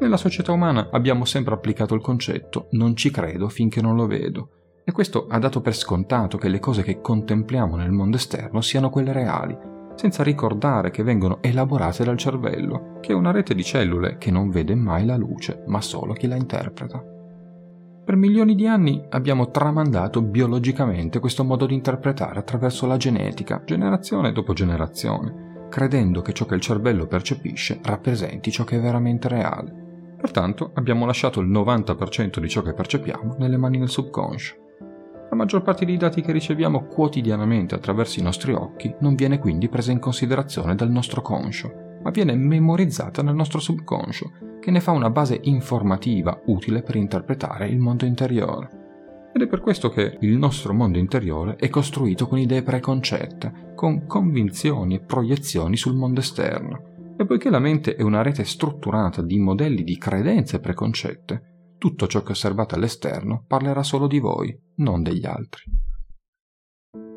Nella 0.00 0.16
società 0.16 0.52
umana 0.52 0.88
abbiamo 0.92 1.26
sempre 1.26 1.52
applicato 1.52 1.94
il 1.94 2.00
concetto 2.00 2.68
non 2.70 2.96
ci 2.96 3.10
credo 3.10 3.50
finché 3.50 3.82
non 3.82 3.96
lo 3.96 4.06
vedo 4.06 4.48
e 4.84 4.92
questo 4.92 5.26
ha 5.28 5.38
dato 5.38 5.60
per 5.60 5.74
scontato 5.74 6.38
che 6.38 6.48
le 6.48 6.58
cose 6.58 6.82
che 6.82 7.00
contempliamo 7.00 7.76
nel 7.76 7.92
mondo 7.92 8.16
esterno 8.16 8.60
siano 8.60 8.90
quelle 8.90 9.12
reali, 9.12 9.56
senza 9.94 10.22
ricordare 10.22 10.90
che 10.90 11.02
vengono 11.02 11.38
elaborate 11.40 12.04
dal 12.04 12.16
cervello, 12.16 12.98
che 13.00 13.12
è 13.12 13.14
una 13.14 13.30
rete 13.30 13.54
di 13.54 13.62
cellule 13.62 14.18
che 14.18 14.30
non 14.30 14.50
vede 14.50 14.74
mai 14.74 15.04
la 15.04 15.16
luce, 15.16 15.62
ma 15.66 15.80
solo 15.80 16.12
chi 16.14 16.26
la 16.26 16.36
interpreta. 16.36 17.02
Per 18.04 18.16
milioni 18.16 18.56
di 18.56 18.66
anni 18.66 19.00
abbiamo 19.10 19.50
tramandato 19.52 20.22
biologicamente 20.22 21.20
questo 21.20 21.44
modo 21.44 21.66
di 21.66 21.74
interpretare 21.74 22.40
attraverso 22.40 22.86
la 22.86 22.96
genetica, 22.96 23.62
generazione 23.64 24.32
dopo 24.32 24.52
generazione, 24.52 25.68
credendo 25.68 26.20
che 26.20 26.32
ciò 26.32 26.44
che 26.44 26.56
il 26.56 26.60
cervello 26.60 27.06
percepisce 27.06 27.78
rappresenti 27.84 28.50
ciò 28.50 28.64
che 28.64 28.78
è 28.78 28.80
veramente 28.80 29.28
reale. 29.28 30.16
Pertanto 30.16 30.72
abbiamo 30.74 31.06
lasciato 31.06 31.40
il 31.40 31.48
90% 31.48 32.40
di 32.40 32.48
ciò 32.48 32.62
che 32.62 32.74
percepiamo 32.74 33.36
nelle 33.38 33.56
mani 33.56 33.78
del 33.78 33.88
subconscio. 33.88 34.61
La 35.32 35.38
maggior 35.38 35.62
parte 35.62 35.86
dei 35.86 35.96
dati 35.96 36.20
che 36.20 36.30
riceviamo 36.30 36.84
quotidianamente 36.84 37.74
attraverso 37.74 38.20
i 38.20 38.22
nostri 38.22 38.52
occhi 38.52 38.94
non 39.00 39.14
viene 39.14 39.38
quindi 39.38 39.70
presa 39.70 39.90
in 39.90 39.98
considerazione 39.98 40.74
dal 40.74 40.90
nostro 40.90 41.22
conscio, 41.22 41.72
ma 42.02 42.10
viene 42.10 42.36
memorizzata 42.36 43.22
nel 43.22 43.34
nostro 43.34 43.58
subconscio, 43.58 44.58
che 44.60 44.70
ne 44.70 44.80
fa 44.80 44.90
una 44.90 45.08
base 45.08 45.40
informativa 45.44 46.38
utile 46.48 46.82
per 46.82 46.96
interpretare 46.96 47.66
il 47.66 47.78
mondo 47.78 48.04
interiore. 48.04 49.30
Ed 49.32 49.40
è 49.40 49.46
per 49.46 49.62
questo 49.62 49.88
che 49.88 50.18
il 50.20 50.36
nostro 50.36 50.74
mondo 50.74 50.98
interiore 50.98 51.56
è 51.56 51.70
costruito 51.70 52.28
con 52.28 52.36
idee 52.36 52.62
preconcette, 52.62 53.72
con 53.74 54.04
convinzioni 54.04 54.96
e 54.96 55.00
proiezioni 55.00 55.78
sul 55.78 55.94
mondo 55.94 56.20
esterno. 56.20 57.14
E 57.16 57.24
poiché 57.24 57.48
la 57.48 57.58
mente 57.58 57.94
è 57.94 58.02
una 58.02 58.20
rete 58.20 58.44
strutturata 58.44 59.22
di 59.22 59.38
modelli 59.38 59.82
di 59.82 59.96
credenze 59.96 60.60
preconcette, 60.60 61.51
tutto 61.82 62.06
ciò 62.06 62.22
che 62.22 62.30
osservate 62.30 62.76
all'esterno 62.76 63.42
parlerà 63.44 63.82
solo 63.82 64.06
di 64.06 64.20
voi, 64.20 64.56
non 64.76 65.02
degli 65.02 65.26
altri. 65.26 65.64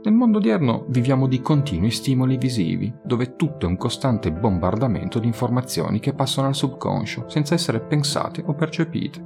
Nel 0.03 0.13
mondo 0.15 0.39
odierno 0.39 0.85
viviamo 0.87 1.27
di 1.27 1.39
continui 1.39 1.91
stimoli 1.91 2.35
visivi, 2.39 2.91
dove 3.03 3.35
tutto 3.35 3.67
è 3.67 3.69
un 3.69 3.77
costante 3.77 4.31
bombardamento 4.31 5.19
di 5.19 5.27
informazioni 5.27 5.99
che 5.99 6.15
passano 6.15 6.47
al 6.47 6.55
subconscio 6.55 7.29
senza 7.29 7.53
essere 7.53 7.79
pensate 7.79 8.41
o 8.43 8.55
percepite. 8.55 9.23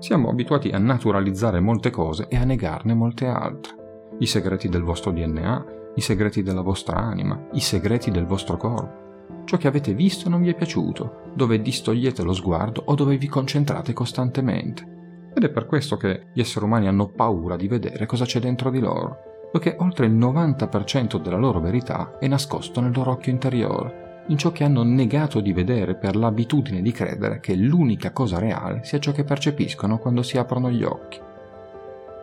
Siamo 0.00 0.30
abituati 0.30 0.70
a 0.70 0.78
naturalizzare 0.78 1.60
molte 1.60 1.90
cose 1.90 2.26
e 2.26 2.36
a 2.36 2.42
negarne 2.42 2.92
molte 2.92 3.28
altre. 3.28 4.16
I 4.18 4.26
segreti 4.26 4.68
del 4.68 4.82
vostro 4.82 5.12
DNA, 5.12 5.64
i 5.94 6.00
segreti 6.00 6.42
della 6.42 6.62
vostra 6.62 6.96
anima, 6.96 7.40
i 7.52 7.60
segreti 7.60 8.10
del 8.10 8.26
vostro 8.26 8.56
corpo. 8.56 9.44
Ciò 9.44 9.56
che 9.58 9.68
avete 9.68 9.94
visto 9.94 10.28
non 10.28 10.42
vi 10.42 10.48
è 10.48 10.56
piaciuto, 10.56 11.21
dove 11.34 11.60
distogliete 11.60 12.22
lo 12.22 12.32
sguardo 12.32 12.82
o 12.86 12.94
dove 12.94 13.16
vi 13.16 13.26
concentrate 13.26 13.92
costantemente. 13.92 15.30
Ed 15.34 15.44
è 15.44 15.50
per 15.50 15.66
questo 15.66 15.96
che 15.96 16.26
gli 16.32 16.40
esseri 16.40 16.64
umani 16.64 16.88
hanno 16.88 17.08
paura 17.08 17.56
di 17.56 17.68
vedere 17.68 18.06
cosa 18.06 18.24
c'è 18.24 18.38
dentro 18.38 18.70
di 18.70 18.80
loro 18.80 19.30
poiché 19.52 19.76
oltre 19.80 20.06
il 20.06 20.14
90% 20.14 21.20
della 21.20 21.36
loro 21.36 21.60
verità 21.60 22.16
è 22.18 22.26
nascosto 22.26 22.80
nel 22.80 22.92
loro 22.94 23.10
occhio 23.10 23.30
interiore, 23.30 24.24
in 24.28 24.38
ciò 24.38 24.50
che 24.50 24.64
hanno 24.64 24.82
negato 24.82 25.40
di 25.40 25.52
vedere 25.52 25.94
per 25.94 26.16
l'abitudine 26.16 26.80
di 26.80 26.90
credere 26.90 27.38
che 27.38 27.54
l'unica 27.54 28.12
cosa 28.12 28.38
reale 28.38 28.82
sia 28.82 28.98
ciò 28.98 29.12
che 29.12 29.24
percepiscono 29.24 29.98
quando 29.98 30.22
si 30.22 30.38
aprono 30.38 30.70
gli 30.70 30.82
occhi. 30.82 31.20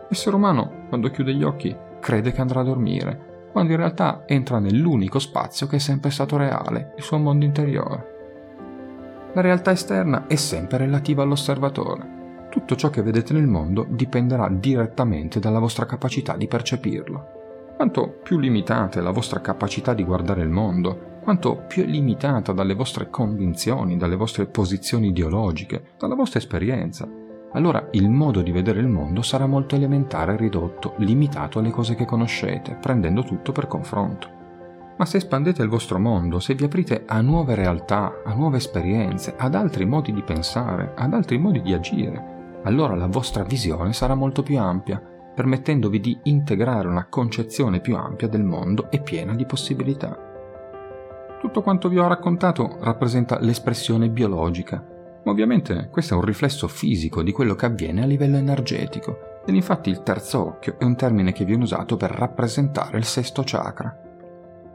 L'essere 0.10 0.36
umano, 0.36 0.88
quando 0.90 1.12
chiude 1.12 1.36
gli 1.36 1.44
occhi, 1.44 1.76
crede 2.00 2.32
che 2.32 2.42
andrà 2.42 2.62
a 2.62 2.64
dormire, 2.64 3.48
quando 3.52 3.74
in 3.74 3.78
realtà 3.78 4.24
entra 4.26 4.58
nell'unico 4.58 5.20
spazio 5.20 5.68
che 5.68 5.76
è 5.76 5.80
sempre 5.80 6.10
stato 6.10 6.36
reale, 6.36 6.94
il 6.98 7.04
suo 7.04 7.20
mondo 7.20 7.46
interiore. 7.46 8.09
La 9.34 9.42
realtà 9.42 9.72
esterna 9.72 10.28
è 10.28 10.36
sempre 10.36 10.78
relativa 10.78 11.24
all'osservatore 11.24 12.18
tutto 12.50 12.76
ciò 12.76 12.90
che 12.90 13.04
vedete 13.04 13.32
nel 13.34 13.46
mondo 13.46 13.86
dipenderà 13.88 14.50
direttamente 14.50 15.40
dalla 15.40 15.60
vostra 15.60 15.86
capacità 15.86 16.36
di 16.36 16.48
percepirlo. 16.48 17.38
Quanto 17.76 18.20
più 18.24 18.40
limitata 18.40 19.00
è 19.00 19.04
la 19.04 19.12
vostra 19.12 19.40
capacità 19.40 19.94
di 19.94 20.04
guardare 20.04 20.42
il 20.42 20.50
mondo, 20.50 21.20
quanto 21.22 21.64
più 21.68 21.84
è 21.84 21.86
limitata 21.86 22.52
dalle 22.52 22.74
vostre 22.74 23.10
convinzioni, 23.10 23.98
dalle 23.98 24.16
vostre 24.16 24.48
posizioni 24.48 25.10
ideologiche, 25.10 25.92
dalla 25.98 26.16
vostra 26.16 26.40
esperienza, 26.40 27.08
allora 27.54 27.88
il 27.92 28.10
modo 28.10 28.42
di 28.42 28.52
vedere 28.52 28.80
il 28.80 28.88
mondo 28.88 29.22
sarà 29.22 29.46
molto 29.46 29.76
elementare, 29.76 30.36
ridotto, 30.36 30.96
limitato 30.98 31.60
alle 31.60 31.70
cose 31.70 31.96
che 31.96 32.06
conoscete, 32.06 32.78
prendendo 32.82 33.24
tutto 33.24 33.52
per 33.52 33.68
confronto. 33.68 34.39
Ma 35.00 35.06
se 35.06 35.16
espandete 35.16 35.64
il 35.64 35.70
vostro 35.70 35.98
mondo, 35.98 36.40
se 36.40 36.54
vi 36.56 36.66
aprite 36.66 37.04
a 37.08 37.22
nuove 37.22 37.56
realtà, 37.56 38.22
a 38.22 38.34
nuove 38.34 38.58
esperienze, 38.58 39.34
ad 39.38 39.56
altri 39.56 39.86
modi 39.86 40.12
di 40.12 40.22
pensare, 40.22 40.92
ad 40.94 41.14
altri 41.14 41.38
modi 41.38 41.62
di 41.62 41.72
agire, 41.72 42.60
allora 42.64 42.96
la 42.96 43.08
vostra 43.08 43.44
visione 43.44 43.94
sarà 43.94 44.14
molto 44.14 44.44
più 44.44 44.60
ampia, 44.60 45.02
permettendovi 45.34 46.02
di 46.02 46.20
integrare 46.24 46.90
una 46.90 47.08
concezione 47.08 47.80
più 47.80 47.96
ampia 47.96 48.28
del 48.28 48.44
mondo 48.44 48.92
e 48.92 49.00
piena 49.00 49.34
di 49.36 49.46
possibilità. 49.46 50.18
Tutto 51.40 51.62
quanto 51.62 51.88
vi 51.88 51.98
ho 51.98 52.06
raccontato 52.06 52.80
rappresenta 52.82 53.40
l'espressione 53.40 54.10
biologica, 54.10 54.86
ma 55.24 55.32
ovviamente 55.32 55.88
questo 55.90 56.16
è 56.16 56.18
un 56.18 56.26
riflesso 56.26 56.68
fisico 56.68 57.24
di 57.24 57.32
quello 57.32 57.56
che 57.56 57.68
avviene 57.68 58.04
a 58.04 58.06
livello 58.06 58.36
energetico, 58.36 59.44
ed 59.46 59.56
infatti 59.56 59.90
il 59.90 60.04
terzo 60.04 60.46
occhio 60.46 60.76
è 60.78 60.84
un 60.84 60.98
termine 60.98 61.32
che 61.32 61.46
viene 61.46 61.64
usato 61.64 61.96
per 61.96 62.12
rappresentare 62.12 62.98
il 62.98 63.06
sesto 63.06 63.44
chakra. 63.46 64.08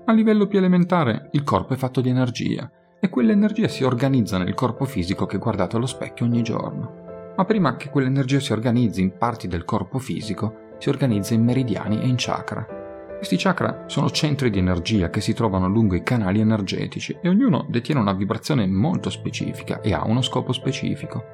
A 0.07 0.13
livello 0.13 0.47
più 0.47 0.59
elementare, 0.59 1.29
il 1.33 1.43
corpo 1.43 1.75
è 1.75 1.77
fatto 1.77 2.01
di 2.01 2.11
energia, 2.11 2.71
e 3.01 3.09
quell'energia 3.09 3.69
si 3.69 3.85
organizza 3.85 4.39
nel 4.39 4.55
corpo 4.55 4.85
fisico 4.85 5.27
che 5.27 5.39
guardate 5.39 5.77
allo 5.77 5.87
specchio 5.87 6.25
ogni 6.25 6.43
giorno 6.43 7.03
ma 7.37 7.45
prima 7.45 7.77
che 7.77 7.91
quell'energia 7.91 8.41
si 8.41 8.53
organizzi 8.53 9.01
in 9.01 9.17
parti 9.17 9.49
del 9.49 9.65
corpo 9.65 9.99
fisico, 9.99 10.73
si 10.79 10.89
organizza 10.89 11.35
in 11.35 11.43
meridiani 11.43 12.01
e 12.01 12.07
in 12.07 12.15
chakra. 12.17 12.67
Questi 13.17 13.37
chakra 13.37 13.85
sono 13.87 14.11
centri 14.11 14.51
di 14.51 14.59
energia 14.59 15.09
che 15.09 15.21
si 15.21 15.33
trovano 15.33 15.67
lungo 15.69 15.95
i 15.95 16.03
canali 16.03 16.41
energetici 16.41 17.17
e 17.21 17.29
ognuno 17.29 17.67
detiene 17.69 18.01
una 18.01 18.13
vibrazione 18.13 18.67
molto 18.67 19.09
specifica 19.09 19.81
e 19.81 19.95
ha 19.95 20.05
uno 20.05 20.21
scopo 20.21 20.53
specifico. 20.53 21.25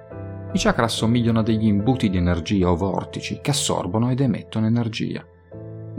I 0.53 0.59
chakra 0.59 0.85
assomigliano 0.85 1.41
a 1.41 1.43
degli 1.43 1.67
imbuti 1.67 2.09
di 2.09 2.17
energia 2.17 2.71
o 2.71 2.77
vortici 2.77 3.41
che 3.41 3.51
assorbono 3.51 4.11
ed 4.11 4.21
emettono 4.21 4.67
energia. 4.67 5.25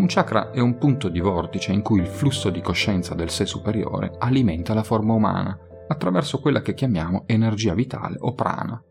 Un 0.02 0.08
chakra 0.08 0.50
è 0.50 0.60
un 0.60 0.80
punto 0.80 1.10
di 1.10 1.20
vortice 1.20 1.72
in 1.72 1.84
cui 1.84 2.00
il 2.00 2.08
flusso 2.08 2.50
di 2.50 2.60
coscienza 2.60 3.14
del 3.14 3.30
sé 3.30 3.46
superiore 3.46 4.16
alimenta 4.18 4.74
la 4.74 4.82
forma 4.82 5.14
umana 5.14 5.56
attraverso 5.88 6.40
quella 6.40 6.64
che 6.64 6.74
chiamiamo 6.74 7.26
energia 7.28 7.76
vitale 7.76 8.16
o 8.18 8.34
prana. 8.34 8.84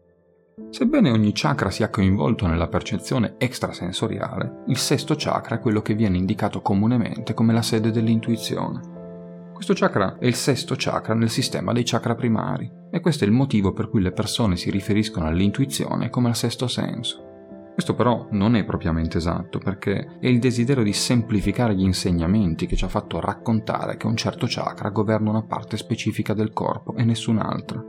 Sebbene 0.71 1.11
ogni 1.11 1.33
chakra 1.35 1.69
sia 1.69 1.91
coinvolto 1.91 2.47
nella 2.47 2.69
percezione 2.69 3.35
extrasensoriale, 3.39 4.63
il 4.69 4.77
sesto 4.77 5.17
chakra 5.19 5.57
è 5.57 5.59
quello 5.59 5.83
che 5.83 5.95
viene 5.95 6.17
indicato 6.17 6.63
comunemente 6.63 7.35
come 7.35 7.53
la 7.53 7.63
sede 7.63 7.91
dell'intuizione. 7.91 9.51
Questo 9.53 9.73
chakra 9.75 10.17
è 10.17 10.27
il 10.27 10.37
sesto 10.37 10.77
chakra 10.79 11.15
nel 11.15 11.29
sistema 11.29 11.73
dei 11.73 11.83
chakra 11.85 12.15
primari 12.15 12.71
e 12.89 13.01
questo 13.01 13.25
è 13.25 13.27
il 13.27 13.33
motivo 13.33 13.73
per 13.73 13.89
cui 13.89 14.01
le 14.01 14.13
persone 14.13 14.55
si 14.55 14.71
riferiscono 14.71 15.27
all'intuizione 15.27 16.09
come 16.09 16.29
al 16.29 16.37
sesto 16.37 16.69
senso. 16.69 17.30
Questo 17.73 17.95
però 17.95 18.27
non 18.31 18.57
è 18.57 18.65
propriamente 18.65 19.19
esatto 19.19 19.59
perché 19.59 20.19
è 20.21 20.27
il 20.27 20.39
desiderio 20.39 20.83
di 20.83 20.93
semplificare 20.93 21.75
gli 21.75 21.83
insegnamenti 21.83 22.67
che 22.67 22.77
ci 22.77 22.85
ha 22.85 22.89
fatto 22.89 23.21
raccontare 23.21 23.97
che 23.97 24.07
un 24.07 24.17
certo 24.17 24.47
chakra 24.49 24.91
governa 24.91 25.31
una 25.31 25.43
parte 25.43 25.77
specifica 25.77 26.35
del 26.35 26.53
corpo 26.53 26.95
e 26.97 27.05
nessun'altra. 27.05 27.83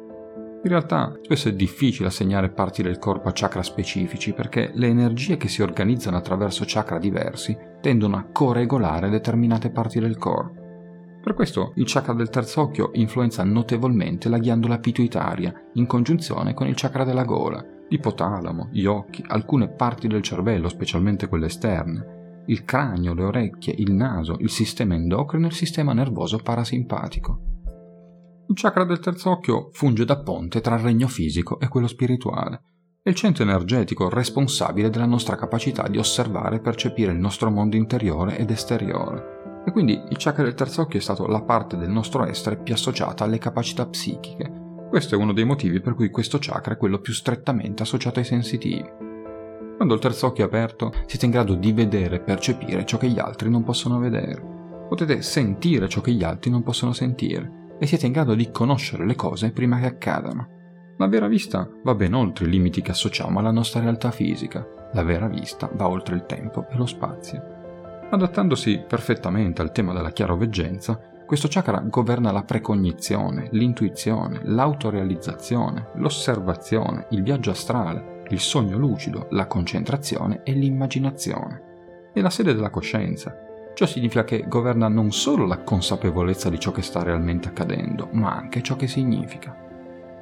In 0.63 0.69
realtà 0.69 1.17
spesso 1.23 1.49
è 1.49 1.53
difficile 1.53 2.07
assegnare 2.07 2.51
parti 2.51 2.83
del 2.83 2.99
corpo 2.99 3.27
a 3.27 3.33
chakra 3.33 3.63
specifici 3.63 4.31
perché 4.31 4.69
le 4.75 4.87
energie 4.87 5.35
che 5.35 5.47
si 5.47 5.63
organizzano 5.63 6.17
attraverso 6.17 6.65
chakra 6.67 6.99
diversi 6.99 7.57
tendono 7.81 8.15
a 8.15 8.27
coregolare 8.31 9.09
determinate 9.09 9.71
parti 9.71 9.99
del 9.99 10.17
corpo. 10.17 10.59
Per 11.23 11.33
questo 11.33 11.73
il 11.75 11.85
chakra 11.87 12.13
del 12.13 12.29
terzo 12.29 12.61
occhio 12.61 12.91
influenza 12.93 13.43
notevolmente 13.43 14.29
la 14.29 14.37
ghiandola 14.37 14.77
pituitaria 14.77 15.53
in 15.73 15.87
congiunzione 15.87 16.53
con 16.53 16.67
il 16.67 16.75
chakra 16.75 17.03
della 17.03 17.25
gola, 17.25 17.63
l'ipotalamo, 17.91 18.69
gli 18.71 18.85
occhi, 18.85 19.23
alcune 19.27 19.67
parti 19.67 20.07
del 20.07 20.21
cervello, 20.21 20.69
specialmente 20.69 21.27
quelle 21.27 21.47
esterne, 21.47 22.43
il 22.47 22.63
cranio, 22.63 23.13
le 23.13 23.23
orecchie, 23.23 23.75
il 23.77 23.91
naso, 23.93 24.37
il 24.39 24.49
sistema 24.49 24.95
endocrino 24.95 25.45
e 25.45 25.49
il 25.49 25.55
sistema 25.55 25.91
nervoso 25.93 26.37
parasimpatico. 26.37 27.39
Il 28.47 28.55
chakra 28.55 28.85
del 28.85 28.99
terzo 28.99 29.29
occhio 29.29 29.69
funge 29.73 30.05
da 30.05 30.21
ponte 30.21 30.61
tra 30.61 30.75
il 30.75 30.81
regno 30.81 31.07
fisico 31.07 31.59
e 31.59 31.67
quello 31.67 31.87
spirituale. 31.87 32.63
È 33.03 33.09
il 33.09 33.15
centro 33.15 33.43
energetico 33.43 34.09
responsabile 34.09 34.89
della 34.89 35.05
nostra 35.05 35.35
capacità 35.35 35.87
di 35.87 35.97
osservare 35.97 36.57
e 36.57 36.61
percepire 36.61 37.11
il 37.11 37.19
nostro 37.19 37.49
mondo 37.49 37.75
interiore 37.75 38.37
ed 38.37 38.51
esteriore. 38.51 39.63
E 39.65 39.71
quindi 39.71 39.93
il 39.93 40.17
chakra 40.17 40.43
del 40.43 40.53
terzo 40.53 40.81
occhio 40.81 40.99
è 40.99 41.01
stato 41.01 41.27
la 41.27 41.41
parte 41.41 41.77
del 41.77 41.89
nostro 41.89 42.25
essere 42.25 42.57
più 42.57 42.73
associata 42.73 43.23
alle 43.25 43.37
capacità 43.37 43.85
psichiche. 43.85 44.60
Questo 44.91 45.15
è 45.15 45.17
uno 45.17 45.31
dei 45.31 45.45
motivi 45.45 45.79
per 45.79 45.93
cui 45.93 46.09
questo 46.09 46.37
chakra 46.37 46.73
è 46.73 46.77
quello 46.77 46.99
più 46.99 47.13
strettamente 47.13 47.81
associato 47.81 48.19
ai 48.19 48.25
sensitivi. 48.25 48.83
Quando 49.77 49.93
il 49.93 50.01
terzo 50.01 50.27
occhio 50.27 50.43
è 50.43 50.47
aperto, 50.47 50.91
siete 51.05 51.23
in 51.23 51.31
grado 51.31 51.55
di 51.55 51.71
vedere 51.71 52.17
e 52.17 52.19
percepire 52.19 52.83
ciò 52.85 52.97
che 52.97 53.07
gli 53.07 53.17
altri 53.17 53.49
non 53.49 53.63
possono 53.63 53.99
vedere. 53.99 54.85
Potete 54.89 55.21
sentire 55.21 55.87
ciò 55.87 56.01
che 56.01 56.11
gli 56.11 56.25
altri 56.25 56.51
non 56.51 56.61
possono 56.61 56.91
sentire 56.91 57.75
e 57.79 57.85
siete 57.85 58.05
in 58.05 58.11
grado 58.11 58.35
di 58.35 58.51
conoscere 58.51 59.05
le 59.05 59.15
cose 59.15 59.51
prima 59.51 59.79
che 59.79 59.85
accadano. 59.85 60.47
La 60.97 61.07
vera 61.07 61.27
vista 61.27 61.69
va 61.85 61.95
ben 61.95 62.13
oltre 62.13 62.45
i 62.45 62.49
limiti 62.49 62.81
che 62.81 62.91
associamo 62.91 63.39
alla 63.39 63.51
nostra 63.51 63.79
realtà 63.79 64.11
fisica. 64.11 64.67
La 64.91 65.03
vera 65.03 65.29
vista 65.29 65.71
va 65.73 65.87
oltre 65.87 66.15
il 66.15 66.25
tempo 66.25 66.67
e 66.69 66.75
lo 66.75 66.85
spazio. 66.85 67.41
Adattandosi 68.09 68.83
perfettamente 68.85 69.61
al 69.61 69.71
tema 69.71 69.93
della 69.93 70.11
chiaroveggenza, 70.11 71.10
questo 71.31 71.47
chakra 71.49 71.79
governa 71.79 72.29
la 72.33 72.43
precognizione, 72.43 73.47
l'intuizione, 73.51 74.41
l'autorealizzazione, 74.43 75.91
l'osservazione, 75.93 77.07
il 77.11 77.23
viaggio 77.23 77.51
astrale, 77.51 78.23
il 78.27 78.39
sogno 78.41 78.77
lucido, 78.77 79.27
la 79.29 79.47
concentrazione 79.47 80.41
e 80.43 80.51
l'immaginazione. 80.51 82.09
È 82.11 82.19
la 82.19 82.29
sede 82.29 82.53
della 82.53 82.69
coscienza, 82.69 83.33
Ciò 83.73 83.85
significa 83.85 84.25
che 84.25 84.43
governa 84.45 84.89
non 84.89 85.13
solo 85.13 85.45
la 85.45 85.59
consapevolezza 85.59 86.49
di 86.49 86.59
ciò 86.59 86.71
che 86.71 86.81
sta 86.81 87.01
realmente 87.01 87.47
accadendo, 87.47 88.09
ma 88.11 88.35
anche 88.35 88.61
ciò 88.61 88.75
che 88.75 88.87
significa. 88.87 89.55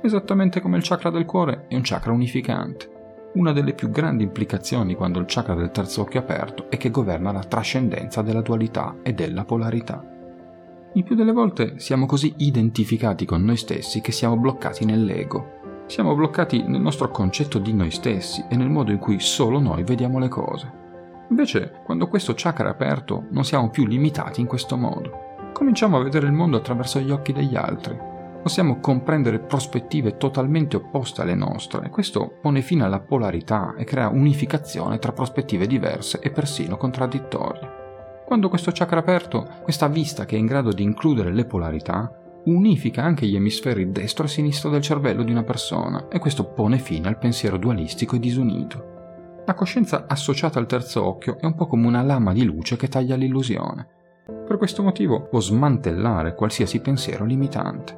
Esattamente 0.04 0.62
come 0.62 0.78
il 0.78 0.84
chakra 0.86 1.10
del 1.10 1.26
cuore 1.26 1.66
è 1.70 1.74
un 1.74 1.82
chakra 1.84 2.12
unificante. 2.12 3.32
Una 3.34 3.52
delle 3.52 3.74
più 3.74 3.90
grandi 3.90 4.24
implicazioni 4.24 4.94
quando 4.94 5.18
il 5.18 5.26
chakra 5.28 5.56
del 5.56 5.72
terzo 5.72 6.04
occhio 6.04 6.20
è 6.20 6.24
aperto 6.24 6.70
è 6.70 6.78
che 6.78 6.92
governa 6.92 7.32
la 7.32 7.44
trascendenza 7.44 8.22
della 8.22 8.42
dualità 8.42 8.98
e 9.02 9.14
della 9.14 9.44
polarità. 9.44 10.18
Il 10.94 11.04
più 11.04 11.16
delle 11.16 11.34
volte 11.34 11.78
siamo 11.78 12.08
così 12.08 12.34
identificati 12.38 13.24
con 13.24 13.44
noi 13.44 13.58
stessi 13.58 14.02
che 14.02 14.12
siamo 14.12 14.36
bloccati 14.38 14.86
nell'ego. 14.86 15.58
Siamo 15.86 16.16
bloccati 16.16 16.64
nel 16.64 16.82
nostro 16.82 17.12
concetto 17.12 17.60
di 17.60 17.74
noi 17.74 17.92
stessi 17.92 18.44
e 18.50 18.56
nel 18.56 18.70
modo 18.70 18.92
in 18.92 18.98
cui 18.98 19.20
solo 19.20 19.60
noi 19.60 19.84
vediamo 19.84 20.18
le 20.18 20.30
cose. 20.30 20.72
Invece, 21.30 21.82
quando 21.86 22.08
questo 22.08 22.34
chakra 22.36 22.70
è 22.70 22.72
aperto, 22.72 23.26
non 23.30 23.46
siamo 23.46 23.70
più 23.70 23.86
limitati 23.86 24.42
in 24.42 24.48
questo 24.48 24.78
modo. 24.78 25.52
Cominciamo 25.54 25.98
a 25.98 26.04
vedere 26.04 26.26
il 26.26 26.34
mondo 26.34 26.58
attraverso 26.58 27.00
gli 27.00 27.12
occhi 27.12 27.34
degli 27.34 27.56
altri. 27.56 27.96
possiamo 28.42 28.80
comprendere 28.80 29.40
prospettive 29.40 30.18
totalmente 30.18 30.78
opposte 30.78 31.22
alle 31.22 31.36
nostre 31.36 31.86
e 31.86 31.90
questo 31.90 32.38
pone 32.42 32.62
fine 32.62 32.84
alla 32.86 33.00
polarità 33.00 33.76
e 33.78 33.84
crea 33.84 34.10
unificazione 34.10 34.98
tra 34.98 35.12
prospettive 35.12 35.68
diverse 35.68 36.20
e 36.20 36.32
persino 36.32 36.78
contraddittorie. 36.78 37.79
Quando 38.30 38.50
questo 38.50 38.70
chakra 38.72 39.00
aperto, 39.00 39.48
questa 39.64 39.88
vista 39.88 40.26
che 40.26 40.36
è 40.36 40.38
in 40.38 40.46
grado 40.46 40.72
di 40.72 40.84
includere 40.84 41.34
le 41.34 41.46
polarità 41.46 42.14
unifica 42.46 43.02
anche 43.02 43.26
gli 43.26 43.36
emisferi 43.36 43.92
destro 43.92 44.26
e 44.26 44.28
sinistro 44.28 44.70
del 44.70 44.84
cervello 44.84 45.24
di 45.24 45.32
una 45.32 45.42
persona 45.42 46.08
e 46.10 46.20
questo 46.20 46.44
pone 46.44 46.78
fine 46.78 47.08
al 47.08 47.18
pensiero 47.18 47.58
dualistico 47.58 48.16
e 48.16 48.20
disunito. 48.20 49.42
La 49.48 49.56
coscienza 49.56 50.06
associata 50.08 50.60
al 50.60 50.68
terzo 50.68 51.04
occhio 51.04 51.40
è 51.40 51.46
un 51.48 51.56
po' 51.56 51.66
come 51.66 51.88
una 51.88 52.04
lama 52.04 52.32
di 52.32 52.44
luce 52.44 52.76
che 52.78 52.88
taglia 52.88 53.16
l'illusione. 53.16 53.88
Per 54.46 54.58
questo 54.58 54.84
motivo 54.84 55.24
può 55.24 55.40
smantellare 55.40 56.36
qualsiasi 56.36 56.82
pensiero 56.82 57.26
limitante. 57.26 57.98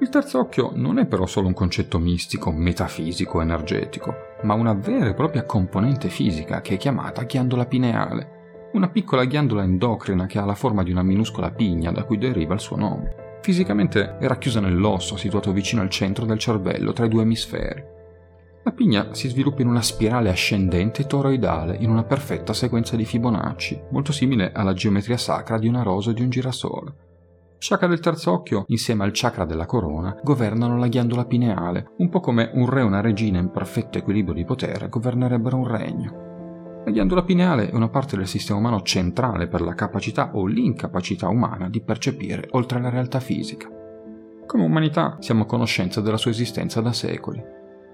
Il 0.00 0.08
terzo 0.08 0.38
occhio 0.38 0.70
non 0.72 0.96
è 0.96 1.04
però 1.04 1.26
solo 1.26 1.48
un 1.48 1.52
concetto 1.52 1.98
mistico, 1.98 2.50
metafisico, 2.50 3.42
energetico, 3.42 4.14
ma 4.44 4.54
una 4.54 4.72
vera 4.72 5.10
e 5.10 5.14
propria 5.14 5.44
componente 5.44 6.08
fisica 6.08 6.62
che 6.62 6.76
è 6.76 6.76
chiamata 6.78 7.24
ghiandola 7.24 7.66
pineale, 7.66 8.35
una 8.72 8.88
piccola 8.88 9.24
ghiandola 9.24 9.62
endocrina 9.62 10.26
che 10.26 10.38
ha 10.38 10.44
la 10.44 10.54
forma 10.54 10.82
di 10.82 10.90
una 10.90 11.02
minuscola 11.02 11.50
pigna 11.50 11.90
da 11.92 12.04
cui 12.04 12.18
deriva 12.18 12.54
il 12.54 12.60
suo 12.60 12.76
nome. 12.76 13.38
Fisicamente 13.40 14.18
è 14.18 14.26
racchiusa 14.26 14.60
nell'osso, 14.60 15.16
situato 15.16 15.52
vicino 15.52 15.80
al 15.80 15.88
centro 15.88 16.24
del 16.24 16.38
cervello, 16.38 16.92
tra 16.92 17.06
i 17.06 17.08
due 17.08 17.22
emisferi. 17.22 17.94
La 18.64 18.72
pigna 18.72 19.14
si 19.14 19.28
sviluppa 19.28 19.62
in 19.62 19.68
una 19.68 19.82
spirale 19.82 20.28
ascendente 20.28 21.06
toroidale, 21.06 21.76
in 21.76 21.88
una 21.88 22.02
perfetta 22.02 22.52
sequenza 22.52 22.96
di 22.96 23.04
Fibonacci, 23.04 23.80
molto 23.90 24.10
simile 24.10 24.50
alla 24.52 24.72
geometria 24.72 25.16
sacra 25.16 25.58
di 25.58 25.68
una 25.68 25.82
rosa 25.82 26.10
o 26.10 26.12
di 26.12 26.22
un 26.22 26.30
girasole. 26.30 26.94
Chakra 27.58 27.86
del 27.86 28.00
terzo 28.00 28.32
occhio, 28.32 28.64
insieme 28.66 29.04
al 29.04 29.12
chakra 29.12 29.44
della 29.44 29.66
corona, 29.66 30.18
governano 30.22 30.76
la 30.76 30.88
ghiandola 30.88 31.24
pineale, 31.26 31.92
un 31.98 32.08
po' 32.08 32.20
come 32.20 32.50
un 32.54 32.68
re 32.68 32.80
e 32.80 32.84
una 32.84 33.00
regina 33.00 33.38
in 33.38 33.50
perfetto 33.50 33.98
equilibrio 33.98 34.34
di 34.34 34.44
potere 34.44 34.88
governerebbero 34.88 35.56
un 35.56 35.66
regno. 35.68 36.35
La 36.86 36.92
ghiandola 36.92 37.24
pineale 37.24 37.68
è 37.68 37.74
una 37.74 37.88
parte 37.88 38.16
del 38.16 38.28
sistema 38.28 38.60
umano 38.60 38.80
centrale 38.82 39.48
per 39.48 39.60
la 39.60 39.74
capacità 39.74 40.30
o 40.34 40.46
l'incapacità 40.46 41.26
umana 41.26 41.68
di 41.68 41.80
percepire 41.80 42.46
oltre 42.52 42.80
la 42.80 42.90
realtà 42.90 43.18
fisica. 43.18 43.68
Come 44.46 44.62
umanità 44.62 45.16
siamo 45.18 45.42
a 45.42 45.46
conoscenza 45.46 46.00
della 46.00 46.16
sua 46.16 46.30
esistenza 46.30 46.80
da 46.80 46.92
secoli. 46.92 47.42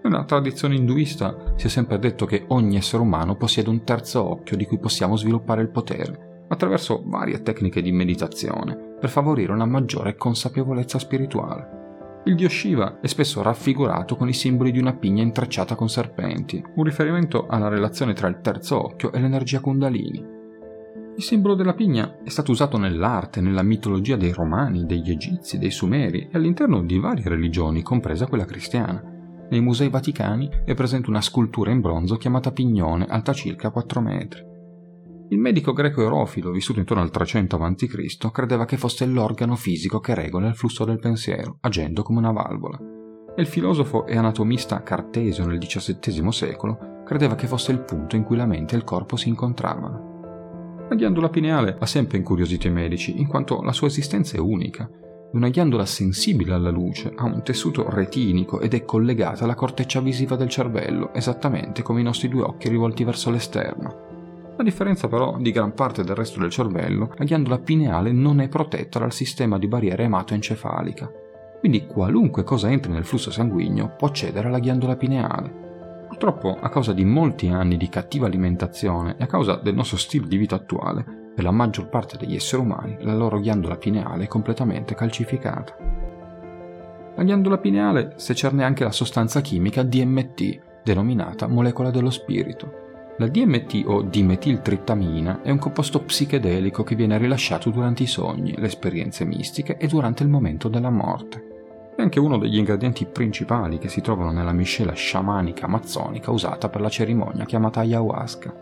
Nella 0.02 0.25
tradizione 0.25 0.75
induista 0.75 1.54
si 1.56 1.68
è 1.68 1.70
sempre 1.70 1.99
detto 1.99 2.26
che 2.26 2.44
ogni 2.49 2.76
essere 2.76 3.00
umano 3.00 3.34
possiede 3.37 3.70
un 3.70 3.82
terzo 3.82 4.28
occhio 4.28 4.58
di 4.58 4.66
cui 4.66 4.78
possiamo 4.78 5.16
sviluppare 5.16 5.62
il 5.62 5.70
potere, 5.70 6.44
attraverso 6.49 7.02
varie 7.06 7.40
tecniche 7.40 7.80
di 7.80 7.92
meditazione, 7.92 8.76
per 9.00 9.08
favorire 9.08 9.52
una 9.52 9.64
maggiore 9.64 10.16
consapevolezza 10.16 10.99
spirituale. 10.99 11.81
Il 12.25 12.37
dio 12.37 12.49
Shiva 12.49 13.00
è 13.00 13.09
spesso 13.09 13.43
raffigurato 13.43 14.14
con 14.14 14.29
i 14.29 14.33
simboli 14.33 14.71
di 14.71 14.79
una 14.79 14.95
pigna 14.95 15.23
intrecciata 15.23 15.75
con 15.75 15.88
serpenti, 15.88 16.62
un 16.76 16.85
riferimento 16.85 17.49
alla 17.49 17.67
relazione 17.67 18.12
tra 18.12 18.29
il 18.29 18.41
terzo 18.41 18.81
occhio 18.81 19.12
e 19.12 19.21
l'energia 19.21 19.59
kundalini. 19.59 20.25
Il 21.17 21.23
simbolo 21.23 21.57
della 21.57 21.75
pigna 21.75 22.19
è 22.23 22.29
stato 22.29 22.52
usato 22.52 22.79
nell'arte, 22.79 23.41
nella 23.41 23.64
mitologia 23.64 24.14
dei 24.14 24.33
romani, 24.33 24.87
degli 24.87 25.11
egizi, 25.11 25.59
dei 25.59 25.73
sumeri 25.73 26.29
e 26.31 26.37
all'interno 26.37 26.85
di 26.85 27.00
varie 27.00 27.29
religioni, 27.29 27.83
compresa 27.83 28.29
quella 28.29 28.45
cristiana. 28.45 29.02
Nei 29.50 29.61
musei 29.61 29.91
vaticani 29.91 30.49
è 30.64 30.75
presente 30.75 31.11
una 31.11 31.21
scultura 31.21 31.73
in 31.73 31.81
bronzo 31.81 32.17
chiamata 32.17 32.52
Pignone, 32.52 33.05
alta 33.05 33.33
circa 33.33 33.71
4 33.71 34.00
metri. 34.00 34.51
Il 35.32 35.38
medico 35.38 35.72
greco 35.72 36.02
Eurofilo, 36.02 36.50
vissuto 36.50 36.78
intorno 36.78 37.02
al 37.02 37.10
300 37.10 37.56
a.C., 37.56 38.30
credeva 38.30 38.66
che 38.66 38.76
fosse 38.76 39.06
l'organo 39.06 39.56
fisico 39.56 39.99
che 39.99 40.14
regola 40.14 40.49
il 40.49 40.54
flusso 40.54 40.84
del 40.84 40.99
pensiero, 40.99 41.56
agendo 41.60 42.02
come 42.02 42.18
una 42.18 42.32
valvola. 42.32 42.78
E 43.34 43.40
il 43.40 43.47
filosofo 43.47 44.04
e 44.04 44.14
anatomista 44.14 44.82
Cartesio 44.82 45.47
nel 45.47 45.56
XVII 45.56 46.30
secolo 46.30 47.02
credeva 47.06 47.34
che 47.34 47.47
fosse 47.47 47.73
il 47.73 47.80
punto 47.80 48.14
in 48.14 48.25
cui 48.25 48.36
la 48.36 48.45
mente 48.45 48.75
e 48.75 48.76
il 48.76 48.84
corpo 48.84 49.16
si 49.16 49.30
incontravano. 49.30 50.86
La 50.90 50.95
ghiandola 50.95 51.30
pineale 51.30 51.76
ha 51.78 51.86
sempre 51.86 52.18
incuriosito 52.18 52.66
i 52.66 52.71
medici, 52.71 53.18
in 53.18 53.26
quanto 53.26 53.62
la 53.62 53.73
sua 53.73 53.86
esistenza 53.86 54.36
è 54.36 54.38
unica. 54.38 54.84
È 54.84 55.34
una 55.34 55.49
ghiandola 55.49 55.86
sensibile 55.86 56.52
alla 56.52 56.68
luce, 56.68 57.10
ha 57.16 57.25
un 57.25 57.42
tessuto 57.42 57.88
retinico 57.88 58.60
ed 58.60 58.75
è 58.75 58.84
collegata 58.84 59.45
alla 59.45 59.54
corteccia 59.54 60.00
visiva 60.00 60.36
del 60.36 60.50
cervello, 60.50 61.14
esattamente 61.14 61.80
come 61.80 62.00
i 62.00 62.04
nostri 62.04 62.28
due 62.28 62.42
occhi 62.42 62.68
rivolti 62.68 63.02
verso 63.02 63.30
l'esterno. 63.30 64.11
A 64.54 64.62
differenza 64.62 65.08
però 65.08 65.38
di 65.38 65.50
gran 65.50 65.73
parte 65.73 66.04
del 66.04 66.15
resto 66.15 66.38
del 66.38 66.50
cervello, 66.50 67.12
la 67.17 67.25
ghiandola 67.25 67.58
pineale 67.58 68.12
non 68.12 68.41
è 68.41 68.49
protetta 68.49 68.99
dal 68.99 69.12
sistema 69.12 69.58
di 69.58 69.67
barriera 69.67 70.02
ematoencefalica. 70.02 71.10
Quindi 71.58 71.86
qualunque 71.86 72.45
cosa 72.45 72.71
entri 72.71 72.93
nel 72.93 73.04
flusso 73.04 73.30
sanguigno 73.30 73.95
può 73.97 74.08
accedere 74.08 74.49
alla 74.49 74.58
ghiandola 74.58 74.97
pineale. 74.97 75.60
Purtroppo, 76.06 76.58
a 76.60 76.69
causa 76.69 76.93
di 76.93 77.04
molti 77.04 77.49
anni 77.49 77.76
di 77.76 77.88
cattiva 77.88 78.26
alimentazione 78.26 79.17
e 79.19 79.25
a 79.25 79.26
causa 79.26 79.56
del 79.56 79.75
nostro 79.75 79.97
stile 79.97 80.28
di 80.28 80.36
vita 80.36 80.56
attuale, 80.56 81.04
per 81.34 81.45
la 81.45 81.50
maggior 81.50 81.88
parte 81.88 82.19
degli 82.19 82.34
esseri 82.34 82.60
umani 82.60 82.99
la 83.00 83.15
loro 83.15 83.41
ghiandola 83.41 83.76
pineale 83.76 84.25
è 84.25 84.28
completamente 84.28 84.95
calcificata. 84.95 85.75
La 87.15 87.23
ghiandola 87.23 87.58
pineale 87.58 88.15
secerne 88.17 88.65
anche 88.65 88.84
la 88.84 88.93
sostanza 88.93 89.41
chimica 89.41 89.82
DMT, 89.82 90.82
denominata 90.84 91.47
molecola 91.47 91.91
dello 91.91 92.10
spirito, 92.10 92.81
la 93.23 93.28
DMT 93.28 93.85
o 93.87 94.02
dimetiltrittamina 94.02 95.43
è 95.43 95.50
un 95.52 95.58
composto 95.58 96.02
psichedelico 96.02 96.82
che 96.82 96.97
viene 96.97 97.19
rilasciato 97.19 97.71
durante 97.71 98.02
i 98.02 98.08
sogni, 98.08 98.52
le 98.56 98.67
esperienze 98.67 99.25
mistiche 99.25 99.76
e 99.76 99.87
durante 99.87 100.25
il 100.25 100.28
momento 100.28 100.69
della 100.69 100.91
morte. 100.91 101.93
È 101.95 102.02
anche 102.02 102.19
uno 102.19 102.37
degli 102.37 102.56
ingredienti 102.56 103.06
principali 103.06 103.78
che 103.78 103.89
si 103.89 104.00
trovano 104.00 104.32
nella 104.32 104.50
miscela 104.50 104.93
sciamanica 104.93 105.67
amazzonica 105.67 106.32
usata 106.32 106.69
per 106.69 106.80
la 106.80 106.89
cerimonia 106.89 107.45
chiamata 107.45 107.78
ayahuasca. 107.78 108.54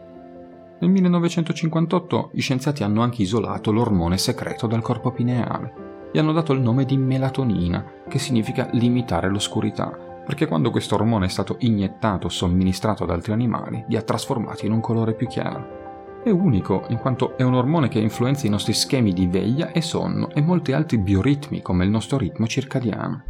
Nel 0.79 0.91
1958 0.91 2.31
gli 2.35 2.41
scienziati 2.43 2.83
hanno 2.83 3.01
anche 3.01 3.23
isolato 3.23 3.73
l'ormone 3.73 4.19
secreto 4.19 4.67
dal 4.67 4.83
corpo 4.83 5.11
pineale. 5.11 6.09
Gli 6.13 6.19
hanno 6.19 6.33
dato 6.33 6.53
il 6.53 6.61
nome 6.61 6.85
di 6.85 6.99
melatonina, 6.99 7.83
che 8.07 8.19
significa 8.19 8.69
limitare 8.73 9.31
l'oscurità, 9.31 10.10
perché 10.31 10.47
quando 10.47 10.71
questo 10.71 10.95
ormone 10.95 11.27
è 11.27 11.29
stato 11.29 11.57
iniettato 11.59 12.27
o 12.27 12.31
somministrato 12.31 13.03
ad 13.03 13.11
altri 13.11 13.33
animali, 13.33 13.85
li 13.89 13.97
ha 13.97 14.03
trasformati 14.03 14.65
in 14.65 14.71
un 14.71 14.81
colore 14.81 15.15
più 15.15 15.27
chiaro. 15.27 16.21
È 16.23 16.31
unico 16.31 16.85
in 16.91 16.99
quanto 16.99 17.37
è 17.37 17.43
un 17.43 17.55
ormone 17.55 17.89
che 17.89 17.99
influenza 17.99 18.47
i 18.47 18.51
nostri 18.51 18.73
schemi 18.73 19.13
di 19.13 19.27
veglia 19.27 19.73
e 19.73 19.81
sonno 19.81 20.31
e 20.31 20.41
molti 20.41 20.71
altri 20.71 20.99
bioritmi 20.99 21.63
come 21.63 21.83
il 21.83 21.91
nostro 21.91 22.17
ritmo 22.17 22.47
circadiano. 22.47 23.25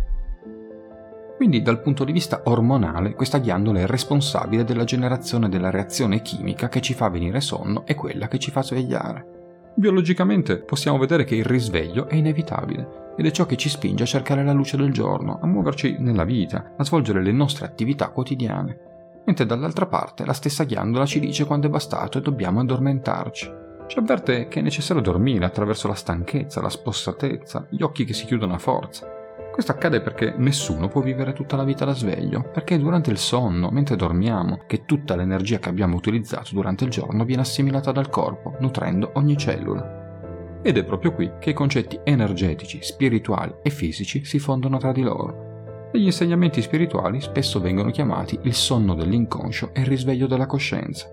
Quindi 1.39 1.63
dal 1.63 1.81
punto 1.81 2.05
di 2.05 2.13
vista 2.13 2.43
ormonale 2.45 3.15
questa 3.15 3.39
ghiandola 3.39 3.81
è 3.81 3.87
responsabile 3.87 4.65
della 4.65 4.85
generazione 4.85 5.49
della 5.49 5.71
reazione 5.71 6.21
chimica 6.21 6.69
che 6.69 6.83
ci 6.83 6.93
fa 6.93 7.09
venire 7.09 7.41
sonno 7.41 7.87
e 7.87 7.95
quella 7.95 8.29
che 8.29 8.39
ci 8.39 8.51
fa 8.51 8.63
svegliare. 8.63 9.73
Biologicamente 9.75 10.59
possiamo 10.59 10.99
vedere 10.99 11.25
che 11.25 11.35
il 11.35 11.47
risveglio 11.47 12.09
è 12.09 12.17
inevitabile 12.17 13.10
ed 13.21 13.27
è 13.27 13.31
ciò 13.33 13.45
che 13.45 13.57
ci 13.57 13.69
spinge 13.69 14.05
a 14.05 14.07
cercare 14.07 14.43
la 14.43 14.55
luce 14.55 14.79
del 14.79 14.95
giorno, 14.95 15.39
a 15.43 15.47
muoverci 15.47 15.97
nella 15.99 16.25
vita, 16.25 16.73
a 16.75 16.85
svolgere 16.85 17.23
le 17.23 17.33
nostre 17.33 17.67
attività 17.67 18.09
quotidiane. 18.09 18.79
Mentre 19.27 19.45
dall'altra 19.45 19.85
parte 19.85 20.25
la 20.25 20.33
stessa 20.33 20.65
ghiandola 20.65 21.05
ci 21.05 21.21
dice 21.21 21.45
quando 21.45 21.67
è 21.67 21.71
bastato 21.71 22.17
e 22.17 22.23
dobbiamo 22.23 22.61
addormentarci. 22.61 23.53
Ci 23.89 23.99
avverte 23.99 24.49
che 24.49 24.61
è 24.61 24.63
necessario 24.63 25.03
dormire 25.03 25.45
attraverso 25.45 25.87
la 25.87 25.93
stanchezza, 25.93 26.63
la 26.63 26.71
spossatezza, 26.71 27.67
gli 27.69 27.83
occhi 27.83 28.07
che 28.07 28.15
si 28.15 28.25
chiudono 28.25 28.55
a 28.55 28.59
forza. 28.59 29.07
Questo 29.53 29.73
accade 29.73 30.01
perché 30.01 30.33
nessuno 30.39 30.89
può 30.89 31.03
vivere 31.03 31.35
tutta 31.35 31.57
la 31.57 31.65
vita 31.65 31.85
da 31.85 31.93
sveglio, 31.93 32.49
perché 32.51 32.77
è 32.77 32.79
durante 32.79 33.11
il 33.11 33.19
sonno, 33.19 33.69
mentre 33.69 33.97
dormiamo, 33.97 34.61
che 34.67 34.87
tutta 34.87 35.15
l'energia 35.15 35.59
che 35.59 35.69
abbiamo 35.69 35.97
utilizzato 35.97 36.55
durante 36.55 36.85
il 36.85 36.91
giorno 36.91 37.27
viene 37.27 37.43
assimilata 37.43 37.93
dal 37.93 38.09
corpo, 38.09 38.57
nutrendo 38.61 39.11
ogni 39.17 39.37
cellula. 39.37 40.00
Ed 40.63 40.77
è 40.77 40.85
proprio 40.85 41.13
qui 41.13 41.31
che 41.39 41.51
i 41.51 41.55
concetti 41.55 41.99
energetici, 42.05 42.81
spirituali 42.83 43.55
e 43.63 43.71
fisici 43.71 44.25
si 44.25 44.39
fondono 44.39 44.77
tra 44.77 44.93
di 44.93 45.01
loro. 45.01 45.89
E 45.93 45.99
gli 45.99 46.05
insegnamenti 46.05 46.61
spirituali 46.61 47.21
spesso 47.21 47.61
vengono 47.61 47.91
chiamati 47.91 48.39
il 48.43 48.55
sonno 48.55 48.95
dell'inconscio 48.95 49.71
e 49.73 49.81
il 49.81 49.87
risveglio 49.87 50.27
della 50.27 50.47
coscienza. 50.47 51.09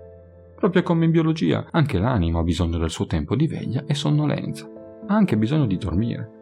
Proprio 0.54 0.82
come 0.82 1.06
in 1.06 1.10
biologia, 1.10 1.66
anche 1.70 1.98
l'anima 1.98 2.40
ha 2.40 2.42
bisogno 2.42 2.78
del 2.78 2.90
suo 2.90 3.06
tempo 3.06 3.34
di 3.34 3.46
veglia 3.46 3.84
e 3.86 3.94
sonnolenza. 3.94 4.68
Ha 5.06 5.14
anche 5.14 5.36
bisogno 5.38 5.66
di 5.66 5.78
dormire. 5.78 6.32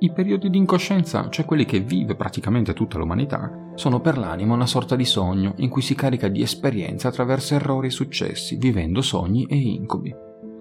I 0.00 0.12
periodi 0.12 0.50
di 0.50 0.58
incoscienza, 0.58 1.28
cioè 1.30 1.46
quelli 1.46 1.64
che 1.64 1.80
vive 1.80 2.14
praticamente 2.14 2.74
tutta 2.74 2.98
l'umanità, 2.98 3.70
sono 3.74 4.00
per 4.00 4.18
l'anima 4.18 4.52
una 4.52 4.66
sorta 4.66 4.96
di 4.96 5.04
sogno 5.06 5.54
in 5.58 5.70
cui 5.70 5.82
si 5.82 5.94
carica 5.94 6.28
di 6.28 6.42
esperienze 6.42 7.06
attraverso 7.06 7.54
errori 7.54 7.86
e 7.86 7.90
successi, 7.90 8.56
vivendo 8.56 9.00
sogni 9.00 9.46
e 9.46 9.56
incubi. 9.56 10.14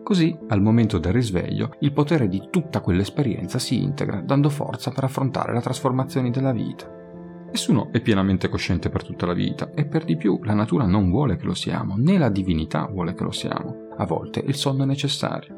Così, 0.04 0.38
al 0.50 0.62
momento 0.62 0.98
del 0.98 1.14
risveglio, 1.14 1.76
il 1.80 1.94
potere 1.94 2.28
di 2.28 2.50
tutta 2.52 2.82
quell'esperienza 2.82 3.58
si 3.58 3.82
integra, 3.82 4.20
dando 4.20 4.50
forza 4.50 4.92
per 4.92 5.06
affrontare 5.06 5.54
le 5.54 5.62
trasformazioni 5.62 6.30
della 6.30 6.52
vita. 6.52 6.92
Nessuno 7.50 7.90
è 7.92 8.02
pienamente 8.02 8.50
cosciente 8.50 8.90
per 8.90 9.06
tutta 9.06 9.26
la 9.26 9.34
vita 9.34 9.72
e 9.74 9.86
per 9.86 10.04
di 10.04 10.18
più 10.18 10.40
la 10.44 10.54
natura 10.54 10.86
non 10.86 11.10
vuole 11.10 11.38
che 11.38 11.46
lo 11.46 11.54
siamo, 11.54 11.96
né 11.98 12.18
la 12.18 12.30
divinità 12.30 12.86
vuole 12.92 13.14
che 13.14 13.24
lo 13.24 13.32
siamo. 13.32 13.88
A 13.96 14.06
volte 14.06 14.44
il 14.46 14.56
sonno 14.56 14.84
è 14.84 14.86
necessario. 14.86 15.56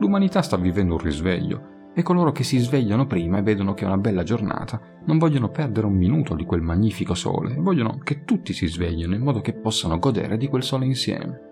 L'umanità 0.00 0.42
sta 0.42 0.56
vivendo 0.56 0.94
un 0.94 1.00
risveglio 1.00 1.68
e 1.94 2.02
coloro 2.02 2.32
che 2.32 2.42
si 2.42 2.58
svegliano 2.58 3.06
prima 3.06 3.38
e 3.38 3.42
vedono 3.42 3.74
che 3.74 3.84
è 3.84 3.86
una 3.86 3.98
bella 3.98 4.24
giornata 4.24 4.80
non 5.04 5.18
vogliono 5.18 5.50
perdere 5.50 5.86
un 5.86 5.94
minuto 5.94 6.34
di 6.34 6.44
quel 6.44 6.62
magnifico 6.62 7.14
sole, 7.14 7.54
vogliono 7.54 7.98
che 8.02 8.24
tutti 8.24 8.52
si 8.52 8.66
sveglino 8.66 9.14
in 9.14 9.22
modo 9.22 9.40
che 9.40 9.52
possano 9.52 9.98
godere 9.98 10.36
di 10.36 10.48
quel 10.48 10.62
sole 10.62 10.86
insieme. 10.86 11.49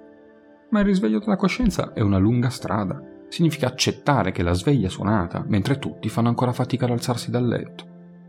Ma 0.70 0.81
il 0.81 0.85
risveglio 0.85 1.18
della 1.18 1.37
coscienza 1.37 1.92
è 1.94 2.00
una 2.00 2.18
lunga 2.18 2.50
strada. 2.50 3.00
Significa 3.28 3.66
accettare 3.66 4.33
che 4.33 4.42
la 4.42 4.52
sveglia 4.52 4.87
è 4.87 4.90
suonata 4.90 5.44
mentre 5.46 5.78
tutti 5.78 6.09
fanno 6.09 6.28
ancora 6.28 6.52
fatica 6.52 6.85
ad 6.85 6.90
alzarsi 6.90 7.31
dal 7.31 7.46
letto. 7.46 7.87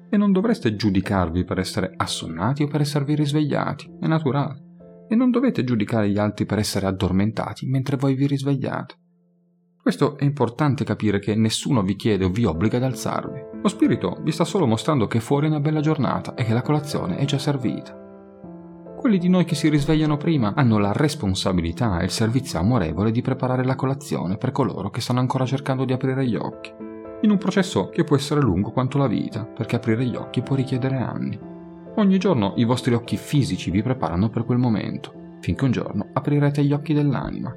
E 0.10 0.18
non 0.18 0.32
dovreste 0.32 0.76
giudicarvi 0.76 1.44
per 1.44 1.60
essere 1.60 1.94
assonnati 1.96 2.64
o 2.64 2.68
per 2.68 2.82
esservi 2.82 3.16
risvegliati, 3.16 3.98
è 4.00 4.08
naturale. 4.08 4.68
E 5.10 5.16
non 5.16 5.32
dovete 5.32 5.64
giudicare 5.64 6.10
gli 6.10 6.18
altri 6.18 6.46
per 6.46 6.60
essere 6.60 6.86
addormentati 6.86 7.68
mentre 7.68 7.98
voi 7.98 8.16
vi 8.16 8.28
risvegliate. 8.28 8.96
Questo 9.82 10.18
è 10.18 10.24
importante 10.24 10.84
capire 10.84 11.20
che 11.20 11.36
nessuno 11.36 11.82
vi 11.82 11.96
chiede 11.96 12.26
o 12.26 12.30
vi 12.30 12.46
obbliga 12.46 12.78
ad 12.78 12.84
alzarvi. 12.84 13.40
Lo 13.62 13.68
spirito 13.68 14.20
vi 14.24 14.32
sta 14.32 14.46
solo 14.46 14.66
mostrando 14.66 15.08
che 15.08 15.20
fuori 15.20 15.48
è 15.48 15.50
una 15.50 15.60
bella 15.60 15.82
giornata 15.82 16.36
e 16.36 16.44
che 16.44 16.54
la 16.54 16.62
colazione 16.62 17.18
è 17.18 17.26
già 17.26 17.38
servita. 17.38 18.09
Quelli 19.00 19.18
di 19.18 19.30
noi 19.30 19.46
che 19.46 19.56
si 19.56 19.70
risvegliano 19.70 20.18
prima 20.18 20.52
hanno 20.56 20.78
la 20.78 20.92
responsabilità 20.92 22.00
e 22.00 22.04
il 22.04 22.10
servizio 22.10 22.60
amorevole 22.60 23.12
di 23.12 23.22
preparare 23.22 23.64
la 23.64 23.76
colazione 23.76 24.36
per 24.36 24.52
coloro 24.52 24.90
che 24.90 25.00
stanno 25.00 25.22
ancora 25.22 25.46
cercando 25.46 25.86
di 25.86 25.94
aprire 25.94 26.28
gli 26.28 26.36
occhi. 26.36 26.70
In 27.22 27.32
un 27.32 27.38
processo 27.38 27.88
che 27.88 28.04
può 28.04 28.18
essere 28.18 28.42
lungo 28.42 28.72
quanto 28.72 28.98
la 28.98 29.08
vita, 29.08 29.46
perché 29.46 29.78
aprire 29.78 30.06
gli 30.06 30.16
occhi 30.16 30.42
può 30.42 30.58
richiedere 30.58 30.98
anni. 30.98 31.40
Ogni 31.96 32.18
giorno 32.18 32.56
i 32.58 32.66
vostri 32.66 32.94
occhi 32.94 33.16
fisici 33.16 33.72
vi 33.72 33.82
preparano 33.82 34.28
per 34.28 34.44
quel 34.44 34.58
momento, 34.58 35.38
finché 35.40 35.64
un 35.64 35.72
giorno 35.72 36.08
aprirete 36.12 36.62
gli 36.62 36.74
occhi 36.74 36.94
dell'anima 36.94 37.56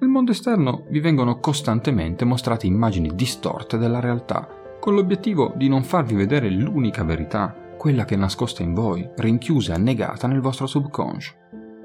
nel 0.00 0.10
mondo 0.10 0.30
esterno 0.30 0.84
vi 0.90 1.00
vengono 1.00 1.40
costantemente 1.40 2.24
mostrate 2.24 2.66
immagini 2.66 3.16
distorte 3.16 3.78
della 3.78 3.98
realtà, 3.98 4.48
con 4.78 4.94
l'obiettivo 4.94 5.52
di 5.56 5.68
non 5.68 5.82
farvi 5.82 6.14
vedere 6.14 6.48
l'unica 6.48 7.02
verità, 7.02 7.52
quella 7.78 8.04
che 8.04 8.14
è 8.14 8.18
nascosta 8.18 8.62
in 8.62 8.74
voi, 8.74 9.08
rinchiusa 9.16 9.72
e 9.72 9.76
annegata 9.76 10.26
nel 10.26 10.42
vostro 10.42 10.66
subconscio. 10.66 11.32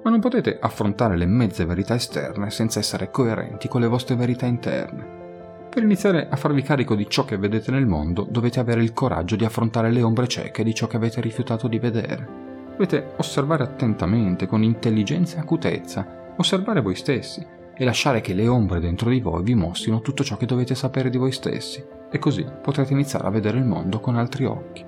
Ma 0.03 0.09
non 0.09 0.19
potete 0.19 0.57
affrontare 0.59 1.15
le 1.15 1.25
mezze 1.25 1.63
verità 1.63 1.95
esterne 1.95 2.49
senza 2.49 2.79
essere 2.79 3.09
coerenti 3.09 3.69
con 3.69 3.79
le 3.79 3.87
vostre 3.87 4.15
verità 4.15 4.45
interne. 4.45 5.21
Per 5.69 5.81
iniziare 5.81 6.27
a 6.29 6.35
farvi 6.35 6.61
carico 6.61 6.95
di 6.95 7.07
ciò 7.07 7.23
che 7.23 7.37
vedete 7.37 7.71
nel 7.71 7.85
mondo, 7.85 8.27
dovete 8.29 8.59
avere 8.59 8.83
il 8.83 8.91
coraggio 8.91 9.37
di 9.37 9.45
affrontare 9.45 9.91
le 9.91 10.03
ombre 10.03 10.27
cieche 10.27 10.63
di 10.63 10.73
ciò 10.73 10.87
che 10.87 10.97
avete 10.97 11.21
rifiutato 11.21 11.69
di 11.69 11.79
vedere. 11.79 12.27
Dovete 12.71 13.13
osservare 13.17 13.63
attentamente, 13.63 14.45
con 14.45 14.61
intelligenza 14.63 15.37
e 15.37 15.39
acutezza, 15.39 16.33
osservare 16.35 16.81
voi 16.81 16.95
stessi, 16.95 17.45
e 17.75 17.85
lasciare 17.85 18.21
che 18.21 18.33
le 18.33 18.47
ombre 18.47 18.79
dentro 18.79 19.09
di 19.09 19.19
voi 19.19 19.43
vi 19.43 19.55
mostrino 19.55 20.01
tutto 20.01 20.23
ciò 20.23 20.37
che 20.37 20.45
dovete 20.45 20.75
sapere 20.75 21.09
di 21.09 21.17
voi 21.17 21.31
stessi 21.31 21.83
e 22.11 22.19
così 22.19 22.45
potrete 22.61 22.93
iniziare 22.93 23.25
a 23.25 23.31
vedere 23.31 23.57
il 23.57 23.65
mondo 23.65 23.99
con 23.99 24.15
altri 24.15 24.45
occhi. 24.45 24.85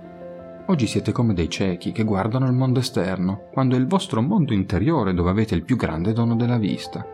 Oggi 0.68 0.88
siete 0.88 1.12
come 1.12 1.34
dei 1.34 1.50
ciechi 1.50 1.92
che 1.92 2.04
guardano 2.04 2.48
il 2.48 2.54
mondo 2.54 2.80
esterno, 2.80 3.50
quando 3.52 3.76
è 3.76 3.80
il 3.80 3.88
vostro 3.88 4.22
mondo 4.22 4.54
interiore 4.54 5.14
dove 5.14 5.30
avete 5.30 5.54
il 5.56 5.64
più 5.64 5.76
grande 5.76 6.14
dono 6.14 6.36
della 6.36 6.58
vista. 6.58 7.06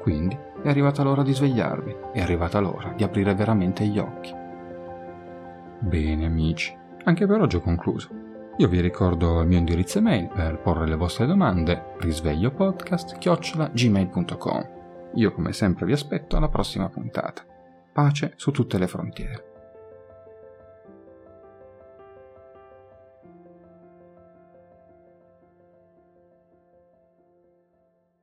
Quindi 0.00 0.38
è 0.62 0.68
arrivata 0.68 1.02
l'ora 1.02 1.22
di 1.22 1.34
svegliarvi, 1.34 1.96
è 2.12 2.20
arrivata 2.20 2.60
l'ora 2.60 2.92
di 2.96 3.02
aprire 3.02 3.34
veramente 3.34 3.84
gli 3.84 3.98
occhi. 3.98 4.32
Bene 5.80 6.24
amici, 6.24 6.72
anche 7.04 7.26
per 7.26 7.40
oggi 7.40 7.56
ho 7.56 7.60
concluso. 7.60 8.08
Io 8.58 8.68
vi 8.68 8.80
ricordo 8.80 9.40
il 9.40 9.48
mio 9.48 9.58
indirizzo 9.58 9.98
email 9.98 10.28
per 10.28 10.58
porre 10.58 10.86
le 10.86 10.96
vostre 10.96 11.26
domande 11.26 11.94
risvegliopodcast.gmail.com 11.98 14.78
io 15.14 15.32
come 15.32 15.52
sempre 15.52 15.86
vi 15.86 15.92
aspetto 15.92 16.36
alla 16.36 16.48
prossima 16.48 16.88
puntata. 16.88 17.44
Pace 17.92 18.34
su 18.36 18.52
tutte 18.52 18.78
le 18.78 18.86
frontiere. 18.86 19.49